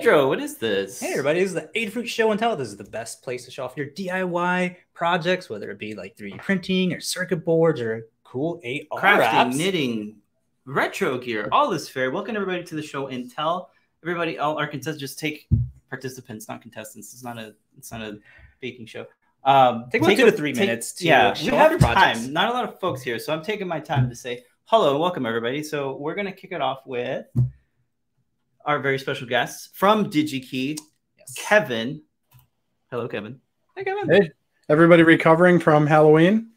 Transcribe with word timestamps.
Pedro, 0.00 0.28
what 0.28 0.40
is 0.40 0.56
this? 0.56 0.98
Hey 0.98 1.10
everybody, 1.10 1.40
this 1.40 1.50
is 1.50 1.54
the 1.56 1.70
Adafruit 1.76 2.06
Show 2.06 2.30
and 2.30 2.40
Tell. 2.40 2.56
This 2.56 2.68
is 2.68 2.78
the 2.78 2.84
best 2.84 3.22
place 3.22 3.44
to 3.44 3.50
show 3.50 3.66
off 3.66 3.76
your 3.76 3.88
DIY 3.88 4.76
projects, 4.94 5.50
whether 5.50 5.70
it 5.70 5.78
be 5.78 5.94
like 5.94 6.16
3D 6.16 6.38
printing 6.38 6.94
or 6.94 7.00
circuit 7.00 7.44
boards 7.44 7.82
or 7.82 8.06
cool 8.24 8.62
AR 8.64 8.98
Crafting, 8.98 9.28
apps. 9.28 9.54
knitting, 9.54 10.16
retro 10.64 11.18
gear, 11.18 11.50
all 11.52 11.72
is 11.72 11.86
fair. 11.86 12.10
Welcome 12.10 12.34
everybody 12.34 12.64
to 12.64 12.74
the 12.74 12.82
show 12.82 13.08
and 13.08 13.30
tell 13.30 13.72
everybody, 14.02 14.38
all 14.38 14.58
our 14.58 14.66
contestants, 14.66 15.00
just 15.00 15.18
take 15.18 15.46
participants, 15.90 16.48
not 16.48 16.62
contestants. 16.62 17.12
It's 17.12 17.22
not 17.22 17.36
a, 17.36 17.54
it's 17.76 17.92
not 17.92 18.00
a 18.00 18.20
baking 18.62 18.86
show. 18.86 19.04
Um, 19.44 19.84
Take 19.92 20.00
about 20.00 20.16
two 20.16 20.24
to 20.24 20.32
three 20.32 20.54
minutes 20.54 20.94
to 20.94 21.04
yeah, 21.04 21.34
show 21.34 21.50
we 21.50 21.56
have 21.58 21.72
your 21.72 21.78
time. 21.78 22.32
Not 22.32 22.48
a 22.48 22.52
lot 22.54 22.64
of 22.64 22.80
folks 22.80 23.02
here, 23.02 23.18
so 23.18 23.34
I'm 23.34 23.42
taking 23.42 23.68
my 23.68 23.80
time 23.80 24.08
to 24.08 24.16
say 24.16 24.44
hello 24.64 24.92
and 24.92 25.00
welcome 25.00 25.26
everybody. 25.26 25.62
So 25.62 25.94
we're 25.98 26.14
gonna 26.14 26.32
kick 26.32 26.52
it 26.52 26.62
off 26.62 26.86
with 26.86 27.26
our 28.64 28.78
very 28.80 28.98
special 28.98 29.26
guests 29.26 29.70
from 29.74 30.10
DigiKey, 30.10 30.78
Yes. 31.18 31.34
Kevin. 31.36 32.02
Hello, 32.90 33.08
Kevin. 33.08 33.40
Hey, 33.76 33.84
Kevin. 33.84 34.08
Hey, 34.10 34.30
everybody 34.68 35.02
recovering 35.02 35.58
from 35.60 35.86
Halloween? 35.86 36.50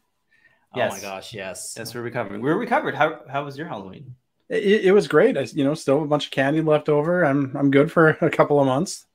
Oh 0.74 0.78
yes. 0.78 0.92
Oh 0.92 0.94
my 0.94 0.94
Yes. 0.96 1.02
gosh, 1.02 1.34
yes. 1.34 1.74
Yes, 1.78 1.94
we're 1.94 2.02
recovering. 2.02 2.40
We're 2.42 2.56
recovered. 2.58 2.94
How 2.94 3.20
how 3.28 3.44
was 3.44 3.56
your 3.56 3.68
Halloween? 3.68 4.14
It, 4.48 4.86
it 4.86 4.92
was 4.92 5.08
great. 5.08 5.38
I, 5.38 5.42
you 5.42 5.64
know, 5.64 5.74
still 5.74 5.96
have 5.98 6.04
a 6.04 6.08
bunch 6.08 6.26
of 6.26 6.30
candy 6.32 6.60
left 6.60 6.88
over. 6.88 7.24
I'm 7.24 7.56
I'm 7.56 7.70
good 7.70 7.90
for 7.92 8.08
a 8.20 8.30
couple 8.30 8.58
of 8.60 8.66
months. 8.66 9.06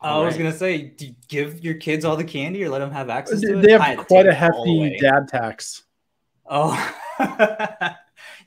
Oh, 0.00 0.06
I 0.08 0.16
was 0.24 0.34
Alright. 0.34 0.38
gonna 0.38 0.52
say, 0.56 0.82
do 0.82 1.06
you 1.08 1.14
give 1.26 1.64
your 1.64 1.74
kids 1.74 2.04
all 2.04 2.16
the 2.16 2.22
candy 2.24 2.62
or 2.62 2.68
let 2.68 2.78
them 2.78 2.92
have 2.92 3.10
access 3.10 3.40
to 3.40 3.58
it? 3.58 3.62
They 3.62 3.72
have 3.72 3.96
to 3.98 4.04
quite 4.04 4.26
a 4.28 4.32
hefty 4.34 4.96
dad 5.00 5.26
tax. 5.28 5.82
Oh, 6.48 6.72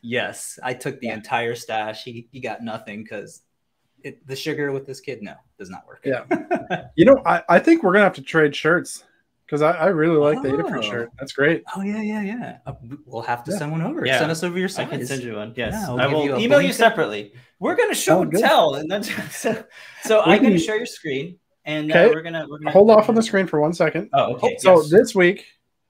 yes. 0.01 0.57
I 0.63 0.73
took 0.73 0.99
the 1.01 1.09
entire 1.09 1.55
stash. 1.55 2.03
He, 2.03 2.27
he 2.31 2.39
got 2.39 2.63
nothing 2.63 3.03
because 3.03 3.41
the 4.25 4.35
sugar 4.35 4.71
with 4.71 4.85
this 4.85 4.99
kid, 4.99 5.21
no, 5.21 5.35
does 5.57 5.69
not 5.69 5.85
work. 5.87 6.01
Yeah. 6.05 6.23
You 6.95 7.05
know, 7.05 7.21
I, 7.25 7.43
I 7.49 7.59
think 7.59 7.83
we're 7.83 7.93
gonna 7.93 8.03
have 8.05 8.15
to 8.15 8.21
trade 8.21 8.55
shirts 8.55 9.03
because 9.45 9.61
I, 9.61 9.71
I 9.71 9.85
really 9.87 10.17
like 10.17 10.41
the 10.41 10.49
Adafruit 10.49 10.77
Oh. 10.79 10.81
shirt. 10.81 11.11
That's 11.19 11.33
great. 11.33 11.63
Oh 11.75 11.81
yeah, 11.81 12.01
yeah, 12.01 12.21
yeah. 12.21 12.57
Uh, 12.65 12.73
we'll 13.05 13.21
have 13.21 13.43
to 13.45 13.51
Yeah. 13.51 13.57
send 13.57 13.71
one 13.71 13.81
over. 13.81 14.05
Yeah. 14.05 14.19
Send 14.19 14.31
us 14.31 14.43
over 14.43 14.57
your 14.57 14.69
I 14.77 14.85
can 14.85 15.05
send 15.05 15.23
you 15.23 15.35
one. 15.35 15.53
Yes, 15.55 15.73
Yeah, 15.73 15.85
I'll 15.89 15.99
I 16.01 16.07
will 16.07 16.25
you 16.25 16.37
email 16.37 16.61
you 16.61 16.73
separately. 16.73 17.33
We're 17.59 17.75
gonna 17.75 17.93
show 17.95 18.19
Oh, 18.19 18.21
and 18.23 18.31
tell, 18.33 18.75
and 18.75 18.89
then 18.89 19.03
so, 19.31 19.63
so 20.03 20.21
I'm 20.21 20.37
gonna 20.41 20.51
can- 20.55 20.59
share 20.59 20.77
your 20.77 20.85
screen, 20.85 21.37
and 21.65 21.91
uh, 21.91 22.09
we're 22.13 22.21
gonna 22.23 22.45
we're 22.49 22.59
gonna 22.59 22.71
Hold 22.71 22.89
off 22.91 23.09
on 23.09 23.15
the 23.15 23.21
screen 23.23 23.45
for 23.47 23.59
one 23.61 23.73
second. 23.73 24.09
Oh, 24.13 24.33
okay. 24.35 24.57
So 24.59 24.81
yes. 24.81 24.89
this 24.89 25.15
week, 25.15 25.45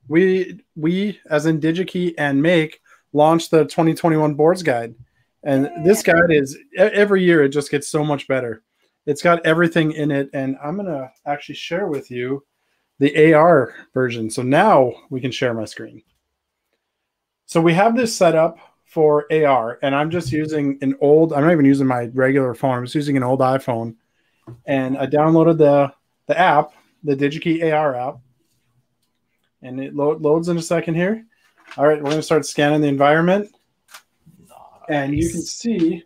we 0.08 0.60
we 0.76 1.20
as 1.30 1.46
in 1.46 1.60
DigiKey 1.60 2.16
and 2.18 2.42
Make 2.42 2.80
launched 3.14 3.52
the 3.52 3.64
2021 3.66 4.34
boards 4.36 4.64
guide, 4.64 4.96
and 5.44 5.70
this 5.86 6.04
guide 6.04 6.30
is 6.30 6.58
every 6.78 7.24
year 7.24 7.44
it 7.44 7.50
just 7.50 7.72
gets 7.72 7.88
so 7.88 8.04
much 8.04 8.28
better. 8.28 8.64
It's 9.06 9.22
got 9.22 9.46
everything 9.46 9.92
in 9.94 10.12
it, 10.12 10.30
and 10.34 10.58
I'm 10.64 10.78
gonna 10.78 11.12
actually 11.26 11.56
share 11.56 11.88
with 11.88 12.12
you 12.12 12.46
the 13.00 13.34
AR 13.34 13.74
version. 13.94 14.30
So 14.30 14.44
now 14.44 14.92
we 15.10 15.22
can 15.22 15.32
share 15.32 15.54
my 15.54 15.66
screen. 15.66 16.04
So 17.46 17.60
we 17.60 17.74
have 17.74 17.96
this 17.96 18.16
set 18.16 18.36
up 18.36 18.58
for 18.86 19.26
AR, 19.32 19.80
and 19.82 19.96
I'm 19.96 20.12
just 20.12 20.32
using 20.32 20.78
an 20.82 20.96
old. 21.02 21.34
I'm 21.34 21.44
not 21.44 21.52
even 21.52 21.66
using 21.66 21.88
my 21.88 22.06
regular 22.14 22.54
phone. 22.54 22.78
I'm 22.78 22.86
just 22.86 22.96
using 22.96 23.18
an 23.18 23.24
old 23.24 23.40
iPhone, 23.40 23.96
and 24.66 24.98
I 24.98 25.08
downloaded 25.08 25.58
the 25.58 25.94
the 26.28 26.38
app, 26.38 26.74
the 27.04 27.16
DigiKey 27.16 27.74
AR 27.74 27.96
app 27.96 28.20
and 29.62 29.80
it 29.80 29.96
lo- 29.96 30.18
loads 30.18 30.50
in 30.50 30.58
a 30.58 30.62
second 30.62 30.96
here. 30.96 31.26
All 31.78 31.88
right, 31.88 31.98
we're 31.98 32.10
going 32.10 32.18
to 32.18 32.24
start 32.24 32.46
scanning 32.46 32.82
the 32.82 32.88
environment, 32.88 33.52
and 34.92 35.14
you 35.16 35.30
can 35.30 35.42
see 35.42 36.04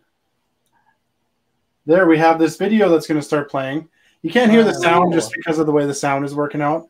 there 1.86 2.06
we 2.06 2.18
have 2.18 2.38
this 2.38 2.56
video 2.56 2.88
that's 2.88 3.06
going 3.06 3.20
to 3.20 3.26
start 3.26 3.50
playing. 3.50 3.88
You 4.22 4.30
can't 4.30 4.50
hear 4.50 4.64
the 4.64 4.70
Oh. 4.70 4.80
sound 4.80 5.12
just 5.12 5.32
because 5.32 5.58
of 5.58 5.66
the 5.66 5.72
way 5.72 5.86
the 5.86 5.94
sound 5.94 6.24
is 6.24 6.34
working 6.34 6.60
out, 6.62 6.88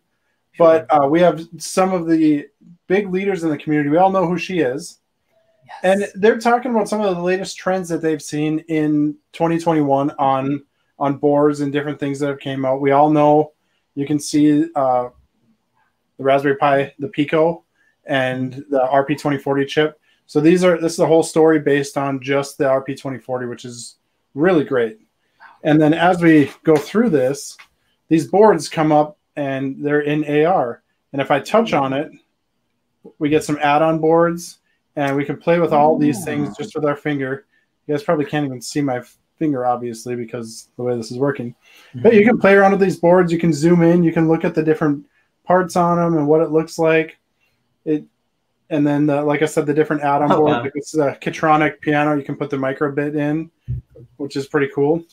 but 0.58 0.86
uh, 0.90 1.06
we 1.06 1.20
have 1.20 1.42
some 1.58 1.92
of 1.92 2.06
the 2.06 2.46
big 2.86 3.10
leaders 3.10 3.44
in 3.44 3.50
the 3.50 3.58
community. 3.58 3.90
We 3.90 3.98
all 3.98 4.10
know 4.10 4.26
who 4.26 4.38
she 4.38 4.60
is, 4.60 5.00
Yes. 5.66 5.76
and 5.82 6.22
they're 6.22 6.38
talking 6.38 6.70
about 6.70 6.88
some 6.88 7.00
of 7.00 7.14
the 7.16 7.22
latest 7.22 7.56
trends 7.58 7.88
that 7.88 8.00
they've 8.00 8.22
seen 8.22 8.60
in 8.68 9.16
2021 9.32 10.10
on 10.18 10.64
on 10.98 11.16
boards 11.18 11.60
and 11.60 11.72
different 11.72 12.00
things 12.00 12.18
that 12.20 12.28
have 12.28 12.38
came 12.38 12.64
out. 12.64 12.80
We 12.80 12.92
all 12.92 13.10
know 13.10 13.52
you 13.96 14.06
can 14.06 14.18
see 14.18 14.64
uh, 14.74 15.08
the 16.16 16.24
Raspberry 16.24 16.56
Pi, 16.56 16.94
the 16.98 17.08
Pico, 17.08 17.64
and 18.06 18.64
the 18.70 18.80
RP2040 18.90 19.68
chip. 19.68 20.00
So 20.26 20.40
these 20.40 20.64
are 20.64 20.80
this 20.80 20.94
is 20.94 20.98
a 20.98 21.06
whole 21.06 21.22
story 21.22 21.60
based 21.60 21.96
on 21.96 22.20
just 22.20 22.58
the 22.58 22.64
RP2040, 22.64 23.48
which 23.48 23.64
is 23.64 23.96
really 24.34 24.64
great. 24.64 24.98
And 25.62 25.80
then 25.80 25.94
as 25.94 26.20
we 26.20 26.50
go 26.64 26.76
through 26.76 27.10
this, 27.10 27.56
these 28.08 28.26
boards 28.28 28.68
come 28.68 28.92
up 28.92 29.18
and 29.36 29.84
they're 29.84 30.02
in 30.02 30.46
AR. 30.46 30.82
And 31.12 31.22
if 31.22 31.30
I 31.30 31.40
touch 31.40 31.72
on 31.72 31.92
it, 31.92 32.10
we 33.18 33.28
get 33.28 33.44
some 33.44 33.58
add-on 33.62 33.98
boards, 33.98 34.58
and 34.96 35.16
we 35.16 35.24
can 35.24 35.36
play 35.36 35.58
with 35.60 35.72
all 35.72 35.98
these 35.98 36.20
ah. 36.22 36.24
things 36.24 36.56
just 36.56 36.74
with 36.74 36.84
our 36.84 36.96
finger. 36.96 37.46
You 37.86 37.94
guys 37.94 38.02
probably 38.02 38.24
can't 38.24 38.44
even 38.44 38.60
see 38.60 38.80
my 38.80 39.02
finger, 39.38 39.66
obviously, 39.66 40.16
because 40.16 40.68
the 40.76 40.82
way 40.82 40.96
this 40.96 41.10
is 41.10 41.18
working. 41.18 41.54
But 41.94 42.14
you 42.14 42.24
can 42.24 42.38
play 42.38 42.54
around 42.54 42.72
with 42.72 42.80
these 42.80 42.98
boards. 42.98 43.30
You 43.30 43.38
can 43.38 43.52
zoom 43.52 43.82
in. 43.82 44.02
You 44.02 44.12
can 44.12 44.28
look 44.28 44.44
at 44.44 44.54
the 44.54 44.62
different 44.62 45.06
parts 45.44 45.76
on 45.76 45.98
them 45.98 46.18
and 46.18 46.26
what 46.26 46.40
it 46.40 46.50
looks 46.50 46.78
like. 46.78 47.18
It, 47.84 48.04
and 48.70 48.86
then, 48.86 49.06
the, 49.06 49.22
like 49.22 49.42
I 49.42 49.46
said, 49.46 49.66
the 49.66 49.74
different 49.74 50.02
add-on 50.02 50.32
Oh, 50.32 50.38
board. 50.38 50.50
wow. 50.64 50.70
It's 50.74 50.94
a 50.94 51.12
Kitronik 51.22 51.80
piano. 51.80 52.14
You 52.16 52.24
can 52.24 52.36
put 52.36 52.50
the 52.50 52.58
micro 52.58 52.90
bit 52.92 53.14
in, 53.14 53.50
which 54.16 54.36
is 54.36 54.46
pretty 54.46 54.70
cool. 54.74 55.04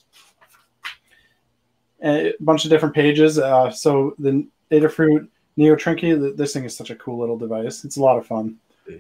And 1.99 2.27
a 2.27 2.33
bunch 2.39 2.65
of 2.65 2.69
different 2.71 2.93
pages. 2.95 3.39
Uh, 3.39 3.71
so 3.71 4.15
the 4.19 4.45
Adafruit 4.71 5.27
Neo 5.55 5.75
Trinkey, 5.75 6.35
this 6.35 6.53
thing 6.53 6.65
is 6.65 6.75
such 6.75 6.89
a 6.89 6.95
cool 6.95 7.17
little 7.19 7.37
device. 7.37 7.85
It's 7.85 7.97
a 7.97 8.01
lot 8.01 8.17
of 8.17 8.25
fun. 8.25 8.57
Yeah. 8.89 8.97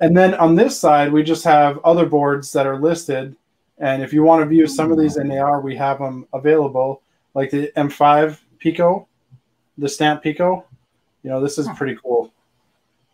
And 0.00 0.16
then 0.16 0.34
on 0.34 0.54
this 0.54 0.78
side, 0.78 1.10
we 1.12 1.22
just 1.22 1.42
have 1.44 1.78
other 1.84 2.06
boards 2.06 2.52
that 2.52 2.66
are 2.66 2.78
listed. 2.80 3.34
And 3.78 4.02
if 4.02 4.12
you 4.12 4.22
want 4.22 4.42
to 4.42 4.46
view 4.46 4.66
some 4.66 4.92
of 4.92 4.98
these 4.98 5.16
in 5.16 5.30
AR, 5.32 5.60
we 5.60 5.74
have 5.76 5.98
them 5.98 6.26
available, 6.32 7.02
like 7.34 7.50
the 7.50 7.72
M5 7.76 8.38
Pico, 8.58 9.08
the 9.78 9.88
Stamp 9.88 10.22
Pico. 10.22 10.64
You 11.22 11.30
know, 11.30 11.40
this 11.40 11.58
is 11.58 11.66
pretty 11.76 11.98
cool. 12.02 12.32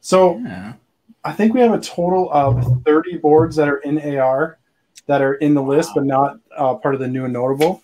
So 0.03 0.39
Yeah. 0.39 0.75
I 1.25 1.33
think 1.33 1.55
we 1.55 1.61
have 1.61 1.73
a 1.73 1.81
total 1.81 2.31
of 2.33 2.83
30 2.85 3.19
boards 3.19 3.57
that 3.57 3.69
are 3.69 3.79
in 3.79 4.19
AR 4.19 4.59
that 5.07 5.23
are 5.23 5.35
in 5.35 5.55
the 5.55 5.63
list, 5.63 5.93
but 5.95 6.05
not 6.05 6.39
uh, 6.57 6.75
part 6.75 6.95
of 6.95 7.01
the 7.01 7.07
new 7.09 7.25
and 7.25 7.33
notable. 7.33 7.83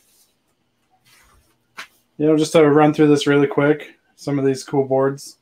You 2.17 2.27
know, 2.27 2.37
just 2.37 2.53
to 2.53 2.69
run 2.69 2.93
through 2.93 3.06
this 3.06 3.29
really 3.29 3.47
quick, 3.47 3.95
some 4.17 4.39
of 4.39 4.45
these 4.45 4.65
cool 4.65 4.84
boards 4.84 5.39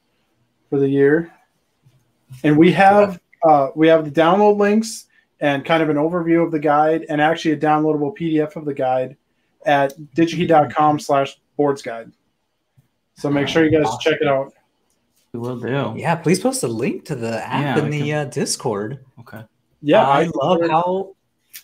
for 0.69 0.79
the 0.79 0.89
year, 0.89 1.33
and 2.45 2.57
we 2.59 2.71
have 2.73 3.19
uh, 3.43 3.69
we 3.75 3.89
have 3.89 4.05
the 4.05 4.11
download 4.11 4.59
links 4.59 5.07
and 5.41 5.65
kind 5.65 5.83
of 5.83 5.89
an 5.89 5.97
overview 5.97 6.45
of 6.45 6.53
the 6.53 6.59
guide, 6.59 7.07
and 7.09 7.21
actually 7.21 7.53
a 7.53 7.57
downloadable 7.57 8.15
PDF 8.15 8.57
of 8.57 8.67
the 8.67 8.75
guide 8.75 9.17
at 9.65 9.95
digikey.com 10.15 10.99
slash 10.99 11.39
boards 11.57 11.81
guide. 11.81 12.13
So 13.17 13.31
make 13.31 13.49
sure 13.49 13.65
you 13.65 13.71
guys 13.71 13.91
check 14.01 14.19
it 14.21 14.29
out. 14.29 14.53
We 15.37 15.49
will 15.49 15.59
do. 15.61 15.95
Yeah, 16.01 16.15
please 16.17 16.41
post 16.41 16.63
a 16.63 16.69
link 16.69 17.05
to 17.07 17.15
the 17.15 17.45
app 17.47 17.63
Yeah, 17.79 17.85
in 17.85 17.91
we 17.91 18.03
the 18.03 18.13
uh, 18.15 18.25
Discord. 18.25 19.05
Okay. 19.21 19.43
Yeah, 19.83 20.07
I 20.07 20.25
love 20.35 20.61
how 20.69 21.15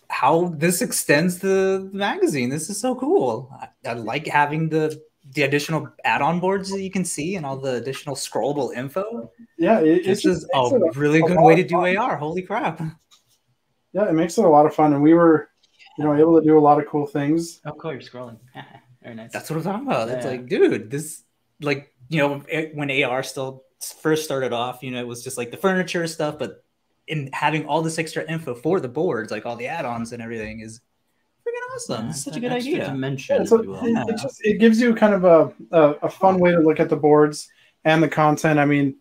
how 0.09 0.49
this 0.56 0.83
extends 0.83 1.38
the 1.38 1.88
magazine. 1.93 2.49
This 2.50 2.69
is 2.71 2.81
so 2.81 2.94
cool. 2.94 3.50
I, 3.61 3.91
I 3.91 3.93
like 3.94 4.26
having 4.26 4.69
the 4.69 5.00
the 5.35 5.43
additional 5.43 5.88
add-on 6.05 6.41
boards 6.41 6.70
that 6.70 6.82
you 6.82 6.91
can 6.91 7.05
see 7.05 7.37
and 7.37 7.46
all 7.46 7.56
the 7.56 7.75
additional 7.75 8.17
scrollable 8.17 8.75
info. 8.75 9.31
yeah. 9.56 9.79
It, 9.81 9.99
it 9.99 10.05
This 10.05 10.23
just 10.23 10.43
is 10.44 10.49
a 10.55 10.62
makes 10.62 10.73
it 10.96 11.00
really 11.00 11.20
a 11.20 11.23
good 11.26 11.37
lot 11.37 11.44
way 11.46 11.55
to 11.56 11.62
do 11.64 11.76
fun. 11.76 11.96
AR. 11.96 12.17
Holy 12.17 12.43
crap! 12.43 12.81
yeah, 13.93 14.08
it 14.08 14.12
makes 14.14 14.37
it 14.38 14.44
a 14.44 14.49
lot 14.49 14.67
of 14.67 14.75
fun, 14.75 14.93
and 14.94 15.02
we 15.02 15.14
were, 15.14 15.49
you 15.99 16.05
know, 16.05 16.14
able 16.14 16.38
to 16.41 16.46
do 16.46 16.58
a 16.58 16.61
lot 16.69 16.81
of 16.81 16.87
cool 16.88 17.06
things. 17.06 17.61
Oh, 17.64 17.73
cool. 17.73 17.93
You're 17.93 18.00
scrolling. 18.00 18.38
Very 19.02 19.14
nice. 19.14 19.32
That's 19.32 19.49
what 19.50 19.56
I'm 19.58 19.62
talking 19.64 19.87
about. 19.87 20.08
It's 20.11 20.26
like, 20.26 20.46
dude, 20.49 20.91
this 20.91 21.23
like 21.61 21.93
you 22.08 22.19
know 22.19 22.43
it- 22.49 22.75
when 22.75 22.91
AR 22.91 23.23
still 23.23 23.64
first 23.84 24.25
started 24.25 24.52
off, 24.52 24.82
you 24.82 24.90
know, 24.90 25.00
it 25.00 25.06
was 25.06 25.25
just 25.25 25.37
like 25.38 25.50
the 25.50 25.56
furniture 25.56 26.06
stuff, 26.06 26.38
but 26.38 26.64
in 27.08 27.29
having 27.32 27.67
all 27.67 27.82
this 27.82 27.99
extra 27.99 28.25
info 28.31 28.55
for 28.55 28.79
the 28.81 28.88
boards, 28.88 29.31
like 29.32 29.44
all 29.46 29.56
the 29.56 29.67
add-ons 29.67 30.12
and 30.12 30.23
everything, 30.23 30.61
is 30.61 30.81
freaking 31.46 31.75
awesome. 31.75 32.05
Yeah, 32.05 32.11
it's 32.11 32.23
such 32.23 32.37
a 32.37 32.40
good 32.40 32.52
idea. 32.52 32.87
Dimension, 32.87 33.38
Yeah, 33.38 33.44
so 33.44 33.62
you 33.62 33.75
it, 33.76 33.90
Yeah. 33.90 34.05
it 34.08 34.19
just 34.19 34.40
it 34.44 34.58
gives 34.58 34.81
you 34.81 34.94
kind 34.94 35.14
of 35.14 35.25
a, 35.25 35.52
a 35.76 35.82
a 36.05 36.08
fun 36.08 36.38
way 36.38 36.52
to 36.52 36.61
look 36.61 36.79
at 36.81 36.88
the 36.88 36.96
boards 36.96 37.49
and 37.84 38.00
the 38.02 38.08
content. 38.08 38.61
I 38.61 38.64
mean, 38.64 38.96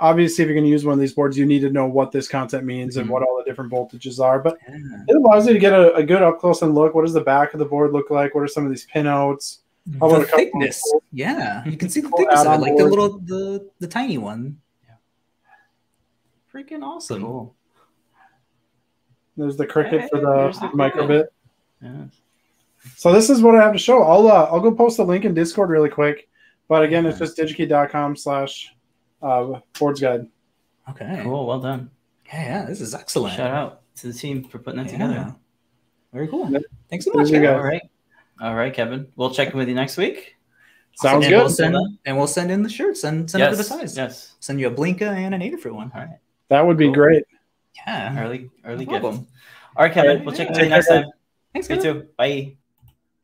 obviously, 0.00 0.42
if 0.42 0.48
you're 0.48 0.56
going 0.56 0.64
to 0.64 0.70
use 0.70 0.84
one 0.84 0.94
of 0.94 0.98
these 0.98 1.14
boards, 1.14 1.38
you 1.38 1.46
need 1.46 1.60
to 1.60 1.70
know 1.70 1.86
what 1.86 2.10
this 2.10 2.26
content 2.26 2.64
means 2.64 2.96
and 2.96 3.06
Mhm. 3.08 3.12
what 3.12 3.22
all 3.22 3.36
the 3.38 3.44
different 3.48 3.70
voltages 3.72 4.18
are. 4.18 4.40
But 4.40 4.58
Yeah. 4.68 4.76
it 5.08 5.16
allows 5.16 5.46
you 5.46 5.52
to 5.54 5.58
get 5.60 5.72
a, 5.72 5.94
a 5.94 6.02
good 6.02 6.22
up 6.22 6.40
close 6.40 6.62
and 6.62 6.74
look. 6.74 6.94
What 6.94 7.02
does 7.02 7.14
the 7.14 7.20
back 7.20 7.54
of 7.54 7.60
the 7.60 7.64
board 7.64 7.92
look 7.92 8.10
like? 8.10 8.34
What 8.34 8.42
are 8.42 8.48
some 8.48 8.64
of 8.64 8.70
these 8.70 8.86
pinouts? 8.92 9.58
How 10.00 10.08
about 10.08 10.26
the 10.26 10.32
a 10.32 10.36
thickness. 10.36 10.82
cool- 10.90 11.02
Yeah, 11.12 11.64
you 11.64 11.76
can 11.76 11.88
see 11.88 12.00
the 12.00 12.08
thickness 12.10 12.40
of 12.44 12.54
it, 12.54 12.60
like 12.60 12.76
the 12.76 12.84
little 12.84 13.18
the 13.20 13.70
the 13.78 13.86
tiny 13.88 14.18
one. 14.18 14.58
Yeah. 14.84 14.94
Freaking 16.52 16.82
awesome. 16.82 17.22
Cool. 17.22 17.54
There's 19.36 19.56
the 19.56 19.66
Crickit 19.66 20.08
for 20.08 20.18
Hey, 20.18 20.24
there's 20.24 20.58
the 20.60 20.68
the 20.68 20.76
microbit. 20.76 21.26
Yeah. 21.82 22.04
So 22.96 23.12
this 23.12 23.28
is 23.30 23.42
what 23.42 23.54
I 23.54 23.62
have 23.62 23.72
to 23.72 23.78
show. 23.78 24.02
I'll 24.02 24.28
uh, 24.28 24.44
I'll 24.50 24.60
go 24.60 24.72
post 24.72 24.96
the 24.96 25.04
link 25.04 25.24
in 25.24 25.34
Discord 25.34 25.70
really 25.70 25.90
quick. 25.90 26.28
But 26.68 26.82
again, 26.82 27.06
it's 27.06 27.18
just 27.18 27.36
digikey.com 27.38 28.16
slash 28.16 28.74
uh, 29.22 29.60
boards 29.78 30.00
guide. 30.00 30.26
Okay. 30.90 31.20
Cool. 31.22 31.46
Well 31.46 31.60
done. 31.60 31.90
Yeah, 32.26 32.42
yeah, 32.42 32.64
this 32.64 32.80
is 32.80 32.92
excellent. 32.94 33.36
Shout 33.36 33.50
out 33.52 33.82
to 33.96 34.08
the 34.08 34.12
team 34.12 34.42
for 34.44 34.58
putting 34.58 34.78
that 34.82 34.86
Yeah. 34.86 34.92
together. 35.06 35.36
Very 36.12 36.28
cool. 36.28 36.50
Yeah. 36.50 36.58
Thanks 36.90 37.04
so 37.04 37.12
much. 37.12 37.28
your 37.30 37.40
guys. 37.40 37.50
guys. 37.50 37.56
All 37.58 37.62
right. 37.64 37.82
All 38.40 38.54
right, 38.54 38.72
Kevin. 38.72 39.08
We'll 39.16 39.30
check 39.30 39.52
in 39.52 39.58
with 39.58 39.68
you 39.68 39.74
next 39.74 39.96
week. 39.96 40.36
Sounds 40.94 41.24
and 41.24 41.32
good. 41.32 41.38
We'll 41.38 41.48
send, 41.50 41.76
and 42.06 42.16
we'll 42.16 42.26
send 42.26 42.50
in 42.50 42.62
the 42.62 42.68
shirts 42.68 43.04
and 43.04 43.30
send 43.30 43.42
over 43.44 43.54
the 43.56 43.62
yes. 43.62 43.68
size. 43.68 43.96
Yes. 43.96 44.34
Send 44.40 44.60
you 44.60 44.68
a 44.68 44.70
Blinka 44.70 45.02
and 45.02 45.34
an 45.34 45.40
Adafruit 45.42 45.72
one. 45.72 45.90
All 45.94 46.00
right. 46.00 46.18
That 46.48 46.66
would 46.66 46.76
be 46.76 46.86
Cool. 46.86 46.94
great. 46.94 47.24
Yeah. 47.86 48.24
Early 48.24 48.50
early 48.64 48.84
No 48.86 48.90
gift. 48.92 49.02
problem. 49.02 49.26
All 49.76 49.84
right, 49.84 49.92
Kevin. 49.92 50.18
All 50.20 50.24
We'll 50.24 50.32
right, 50.32 50.36
check 50.38 50.46
in 50.48 50.52
with 50.54 50.62
you 50.62 50.68
next 50.70 50.88
time. 50.88 51.04
Thanks, 51.52 51.68
Me 51.68 51.74
guys. 51.76 51.84
too. 51.84 52.06
Bye. 52.16 52.56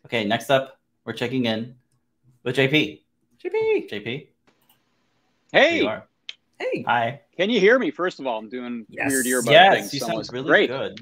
Okay, 0.06 0.24
next 0.24 0.50
up, 0.50 0.78
we're 1.04 1.12
checking 1.14 1.46
in 1.46 1.74
with 2.42 2.56
JP. 2.56 3.00
JP. 3.42 3.88
JP, 3.90 4.28
there 5.52 5.74
you 5.74 5.80
Hey, 5.82 5.86
are. 5.86 6.06
Hey. 6.58 6.82
Hi. 6.86 7.20
can 7.36 7.50
you 7.50 7.58
hear 7.58 7.78
me? 7.78 7.90
First 7.90 8.20
of 8.20 8.26
all, 8.26 8.38
I'm 8.38 8.48
doing 8.48 8.86
Yes. 8.88 9.10
weird 9.10 9.26
earbud 9.26 9.50
Yes, 9.50 9.74
things. 9.76 9.94
you 9.94 10.00
so 10.00 10.06
sound 10.06 10.20
it's 10.20 10.32
really 10.32 10.46
great. 10.46 10.68
good. 10.68 11.00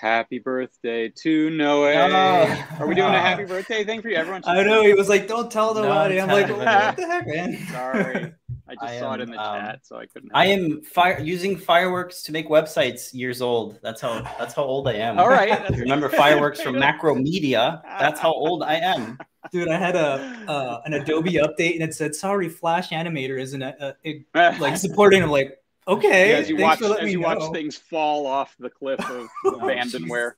Happy 0.00 0.38
birthday 0.38 1.10
to 1.10 1.50
Noah. 1.50 1.92
Oh. 1.92 2.66
Are 2.78 2.86
we 2.86 2.94
doing 2.94 3.12
a 3.12 3.20
happy 3.20 3.44
birthday 3.46 3.84
thing 3.84 4.00
for 4.00 4.08
you? 4.08 4.16
Everyone, 4.16 4.42
I 4.46 4.62
know 4.62 4.82
he 4.82 4.94
was 4.94 5.10
like, 5.10 5.28
"Don't 5.28 5.52
tell 5.52 5.74
No, 5.74 5.82
nobody." 5.82 6.18
I'm 6.18 6.28
tell 6.28 6.40
like, 6.40 6.48
"What 6.48 6.96
the 6.96 7.06
heck, 7.06 7.26
man?" 7.26 7.58
Sorry, 7.70 8.32
I 8.66 8.74
just 8.76 8.86
I 8.86 8.98
saw 8.98 9.12
it 9.12 9.20
in 9.20 9.30
the 9.30 9.38
um, 9.38 9.60
chat, 9.60 9.80
so 9.82 9.98
I 9.98 10.06
couldn't. 10.06 10.30
I 10.32 10.46
am 10.46 10.80
fire 10.80 11.20
using 11.20 11.54
fireworks 11.54 12.22
to 12.22 12.32
make 12.32 12.48
websites 12.48 13.12
years 13.12 13.42
old. 13.42 13.78
That's 13.82 14.00
how 14.00 14.22
that's 14.38 14.54
how 14.54 14.64
old 14.64 14.88
I 14.88 14.94
am. 14.94 15.18
All 15.18 15.28
right. 15.28 15.68
Remember 15.68 16.08
fireworks 16.24 16.62
from 16.62 16.76
Macromedia? 16.76 17.82
That's 17.82 18.20
how 18.20 18.32
old 18.32 18.62
I 18.62 18.76
am. 18.76 19.18
Dude, 19.52 19.68
I 19.68 19.76
had 19.76 19.96
a 19.96 20.44
uh, 20.48 20.80
an 20.86 20.94
Adobe 20.94 21.32
update 21.32 21.74
and 21.74 21.82
it 21.82 21.94
said, 21.94 22.14
"Sorry, 22.14 22.48
Flash 22.48 22.88
Animator 22.88 23.38
isn't 23.38 23.62
uh, 23.62 23.72
uh, 23.78 23.92
it, 24.02 24.24
like 24.34 24.78
supporting." 24.78 25.22
I'm 25.22 25.30
like, 25.30 25.59
"Okay." 25.90 26.30
Yeah, 26.30 26.36
as 26.36 26.48
you 26.48 26.56
thanks 26.56 26.68
watch 26.68 26.78
for 26.78 26.88
letting 26.88 27.04
as 27.04 27.06
me 27.06 27.12
you 27.12 27.20
watch 27.20 27.52
things 27.52 27.76
fall 27.76 28.26
off 28.26 28.54
the 28.58 28.70
cliff 28.70 29.00
of 29.00 29.28
abandonware 29.44 30.32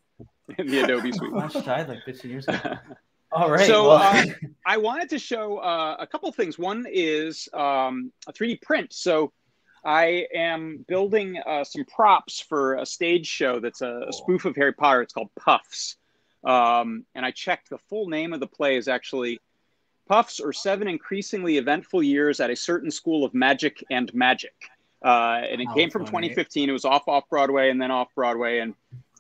in 0.58 0.66
the 0.66 0.81
Adobe 0.81 1.12
suite. 1.12 1.31
Flash 1.31 1.52
died 1.52 1.88
like 1.88 2.04
15 2.04 2.31
years 2.31 2.49
ago. 2.49 2.58
All 3.32 3.50
right. 3.50 3.66
So, 3.66 3.88
well, 3.88 4.02
uh, 4.02 4.26
I 4.66 4.76
wanted 4.76 5.08
to 5.10 5.19
show 5.19 5.56
uh, 5.58 5.96
a 5.99 6.06
couple 6.06 6.31
things. 6.32 6.58
One 6.58 6.87
is 6.90 7.49
um, 7.54 8.12
a 8.26 8.32
3D 8.32 8.60
print. 8.60 8.93
So 8.93 9.32
I 9.84 10.26
am 10.34 10.84
building 10.87 11.38
uh, 11.46 11.64
some 11.64 11.84
props 11.84 12.40
for 12.40 12.75
a 12.75 12.84
stage 12.84 13.26
show 13.26 13.58
that's 13.58 13.81
a, 13.81 14.05
a 14.08 14.12
spoof 14.12 14.44
of 14.44 14.55
Harry 14.56 14.72
Potter. 14.72 15.00
It's 15.00 15.14
called 15.14 15.31
Puffs. 15.38 15.96
Um, 16.44 17.05
and 17.14 17.25
I 17.25 17.31
checked 17.31 17.70
the 17.70 17.78
full 17.78 18.08
name 18.08 18.32
of 18.32 18.40
the 18.40 18.46
play 18.46 18.76
is 18.76 18.87
actually 18.87 19.40
Puffs 20.08 20.40
or 20.40 20.52
Seven 20.52 20.88
Increasingly 20.88 21.56
Eventful 21.56 22.02
Years 22.02 22.40
at 22.40 22.50
a 22.50 22.56
Certain 22.56 22.90
School 22.90 23.25
of 23.25 23.32
Magic 23.32 23.82
and 23.90 24.12
Magic. 24.12 24.55
Uh, 25.04 25.43
and 25.50 25.60
it 25.60 25.66
Oh, 25.70 25.75
came 25.75 25.90
from 25.90 26.06
funny. 26.06 26.28
2015. 26.28 26.69
It 26.69 26.72
was 26.72 26.84
off 26.84 27.08
off 27.08 27.28
Broadway 27.28 27.70
and 27.70 27.81
then 27.81 27.90
off 27.90 28.08
Broadway. 28.14 28.60
And 28.60 28.75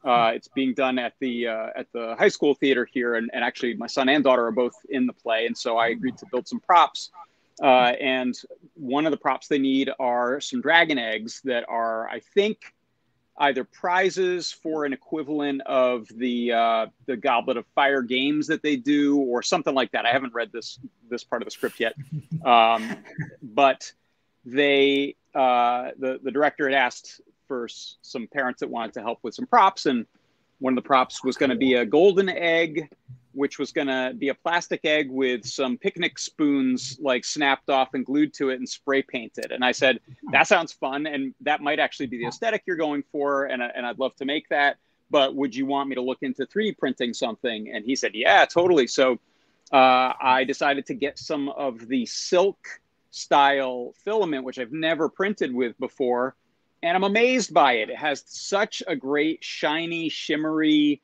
uh, 0.04 0.32
it's 0.34 0.48
being 0.48 0.74
done 0.74 0.98
at 0.98 1.14
the 1.20 1.48
uh, 1.48 1.66
at 1.76 1.86
the 1.92 2.16
high 2.18 2.28
school 2.28 2.54
theater 2.54 2.84
here, 2.90 3.14
and, 3.14 3.30
and 3.32 3.44
actually 3.44 3.74
my 3.74 3.86
son 3.86 4.08
and 4.08 4.24
daughter 4.24 4.44
are 4.46 4.50
both 4.52 4.74
in 4.88 5.06
the 5.06 5.12
play, 5.12 5.46
and 5.46 5.56
so 5.56 5.76
I 5.78 5.88
agreed 5.88 6.18
to 6.18 6.26
build 6.30 6.48
some 6.48 6.58
props. 6.60 7.10
Uh, 7.62 7.92
and 8.00 8.34
one 8.74 9.06
of 9.06 9.12
the 9.12 9.16
props 9.16 9.46
they 9.46 9.58
need 9.58 9.90
are 10.00 10.40
some 10.40 10.60
dragon 10.60 10.98
eggs 10.98 11.40
that 11.44 11.64
are, 11.68 12.08
I 12.08 12.18
think, 12.34 12.74
either 13.36 13.62
prizes 13.62 14.50
for 14.50 14.84
an 14.84 14.92
equivalent 14.92 15.60
of 15.66 16.08
the 16.08 16.50
uh, 16.52 16.86
the 17.06 17.16
Goblet 17.16 17.56
of 17.56 17.66
Fire 17.76 18.02
games 18.02 18.48
that 18.48 18.62
they 18.62 18.74
do, 18.74 19.18
or 19.18 19.42
something 19.42 19.74
like 19.74 19.92
that. 19.92 20.04
I 20.04 20.10
haven't 20.10 20.34
read 20.34 20.50
this 20.50 20.80
this 21.10 21.22
part 21.22 21.42
of 21.42 21.46
the 21.46 21.52
script 21.52 21.78
yet, 21.78 21.94
um, 22.44 22.96
but 23.40 23.92
they 24.44 25.14
uh, 25.34 25.90
the 25.98 26.20
the 26.22 26.30
director 26.30 26.68
had 26.68 26.74
asked 26.74 27.20
for 27.48 27.68
some 27.68 28.26
parents 28.26 28.60
that 28.60 28.70
wanted 28.70 28.94
to 28.94 29.02
help 29.02 29.18
with 29.22 29.34
some 29.34 29.46
props, 29.46 29.86
and 29.86 30.06
one 30.58 30.72
of 30.72 30.82
the 30.82 30.86
props 30.86 31.24
was 31.24 31.36
going 31.36 31.50
to 31.50 31.56
be 31.56 31.74
a 31.74 31.84
golden 31.84 32.28
egg, 32.28 32.88
which 33.32 33.58
was 33.58 33.72
going 33.72 33.88
to 33.88 34.14
be 34.16 34.28
a 34.28 34.34
plastic 34.34 34.84
egg 34.84 35.10
with 35.10 35.44
some 35.44 35.76
picnic 35.76 36.18
spoons 36.18 36.98
like 37.00 37.24
snapped 37.24 37.68
off 37.68 37.94
and 37.94 38.06
glued 38.06 38.32
to 38.34 38.50
it 38.50 38.58
and 38.58 38.68
spray 38.68 39.02
painted. 39.02 39.50
And 39.50 39.64
I 39.64 39.72
said, 39.72 40.00
that 40.30 40.46
sounds 40.46 40.72
fun, 40.72 41.06
and 41.06 41.34
that 41.40 41.60
might 41.60 41.78
actually 41.78 42.06
be 42.06 42.18
the 42.18 42.26
aesthetic 42.26 42.62
you're 42.66 42.76
going 42.76 43.02
for, 43.10 43.46
and 43.46 43.62
and 43.62 43.86
I'd 43.86 43.98
love 43.98 44.14
to 44.16 44.24
make 44.24 44.48
that. 44.50 44.76
But 45.10 45.34
would 45.34 45.54
you 45.54 45.66
want 45.66 45.90
me 45.90 45.94
to 45.96 46.02
look 46.02 46.22
into 46.22 46.46
3D 46.46 46.78
printing 46.78 47.12
something? 47.12 47.70
And 47.70 47.84
he 47.84 47.94
said, 47.96 48.12
yeah, 48.14 48.46
totally. 48.46 48.86
So 48.86 49.18
uh, 49.70 50.12
I 50.20 50.44
decided 50.44 50.86
to 50.86 50.94
get 50.94 51.18
some 51.18 51.50
of 51.50 51.86
the 51.86 52.06
silk 52.06 52.80
style 53.12 53.94
filament, 54.04 54.44
which 54.44 54.58
I've 54.58 54.72
never 54.72 55.08
printed 55.08 55.54
with 55.54 55.78
before. 55.78 56.34
And 56.82 56.96
I'm 56.96 57.04
amazed 57.04 57.54
by 57.54 57.74
it. 57.74 57.90
It 57.90 57.96
has 57.96 58.24
such 58.26 58.82
a 58.88 58.96
great, 58.96 59.44
shiny, 59.44 60.08
shimmery 60.08 61.00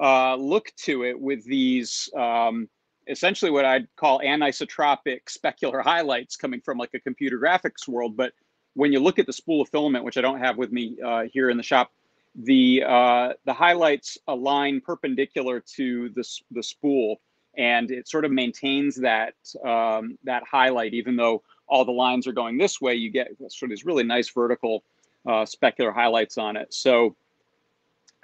uh, 0.00 0.34
look 0.34 0.72
to 0.78 1.04
it 1.04 1.20
with 1.20 1.44
these 1.44 2.08
um, 2.16 2.68
essentially 3.06 3.50
what 3.50 3.64
I'd 3.64 3.86
call 3.96 4.20
anisotropic 4.20 5.20
specular 5.26 5.82
highlights 5.84 6.36
coming 6.36 6.60
from 6.60 6.78
like 6.78 6.94
a 6.94 7.00
computer 7.00 7.38
graphics 7.38 7.86
world. 7.86 8.16
But 8.16 8.32
when 8.74 8.92
you 8.92 9.00
look 9.00 9.18
at 9.18 9.26
the 9.26 9.32
spool 9.32 9.60
of 9.60 9.68
filament, 9.68 10.04
which 10.04 10.16
I 10.16 10.20
don't 10.20 10.38
have 10.38 10.56
with 10.56 10.72
me 10.72 10.96
uh, 11.04 11.24
here 11.32 11.50
in 11.50 11.56
the 11.56 11.62
shop, 11.62 11.90
the 12.34 12.84
uh, 12.86 13.32
the 13.44 13.52
highlights 13.52 14.16
align 14.28 14.80
perpendicular 14.80 15.60
to 15.74 16.08
the, 16.10 16.24
the 16.52 16.62
spool, 16.62 17.20
and 17.60 17.90
it 17.90 18.08
sort 18.08 18.24
of 18.24 18.32
maintains 18.32 18.96
that 18.96 19.34
um, 19.64 20.16
that 20.24 20.42
highlight, 20.50 20.94
even 20.94 21.14
though 21.14 21.42
all 21.68 21.84
the 21.84 21.92
lines 21.92 22.26
are 22.26 22.32
going 22.32 22.56
this 22.56 22.80
way. 22.80 22.94
You 22.94 23.10
get 23.10 23.28
sort 23.48 23.64
of 23.64 23.70
these 23.70 23.84
really 23.84 24.02
nice 24.02 24.30
vertical 24.30 24.82
uh, 25.26 25.44
specular 25.44 25.94
highlights 25.94 26.38
on 26.38 26.56
it. 26.56 26.72
So 26.72 27.14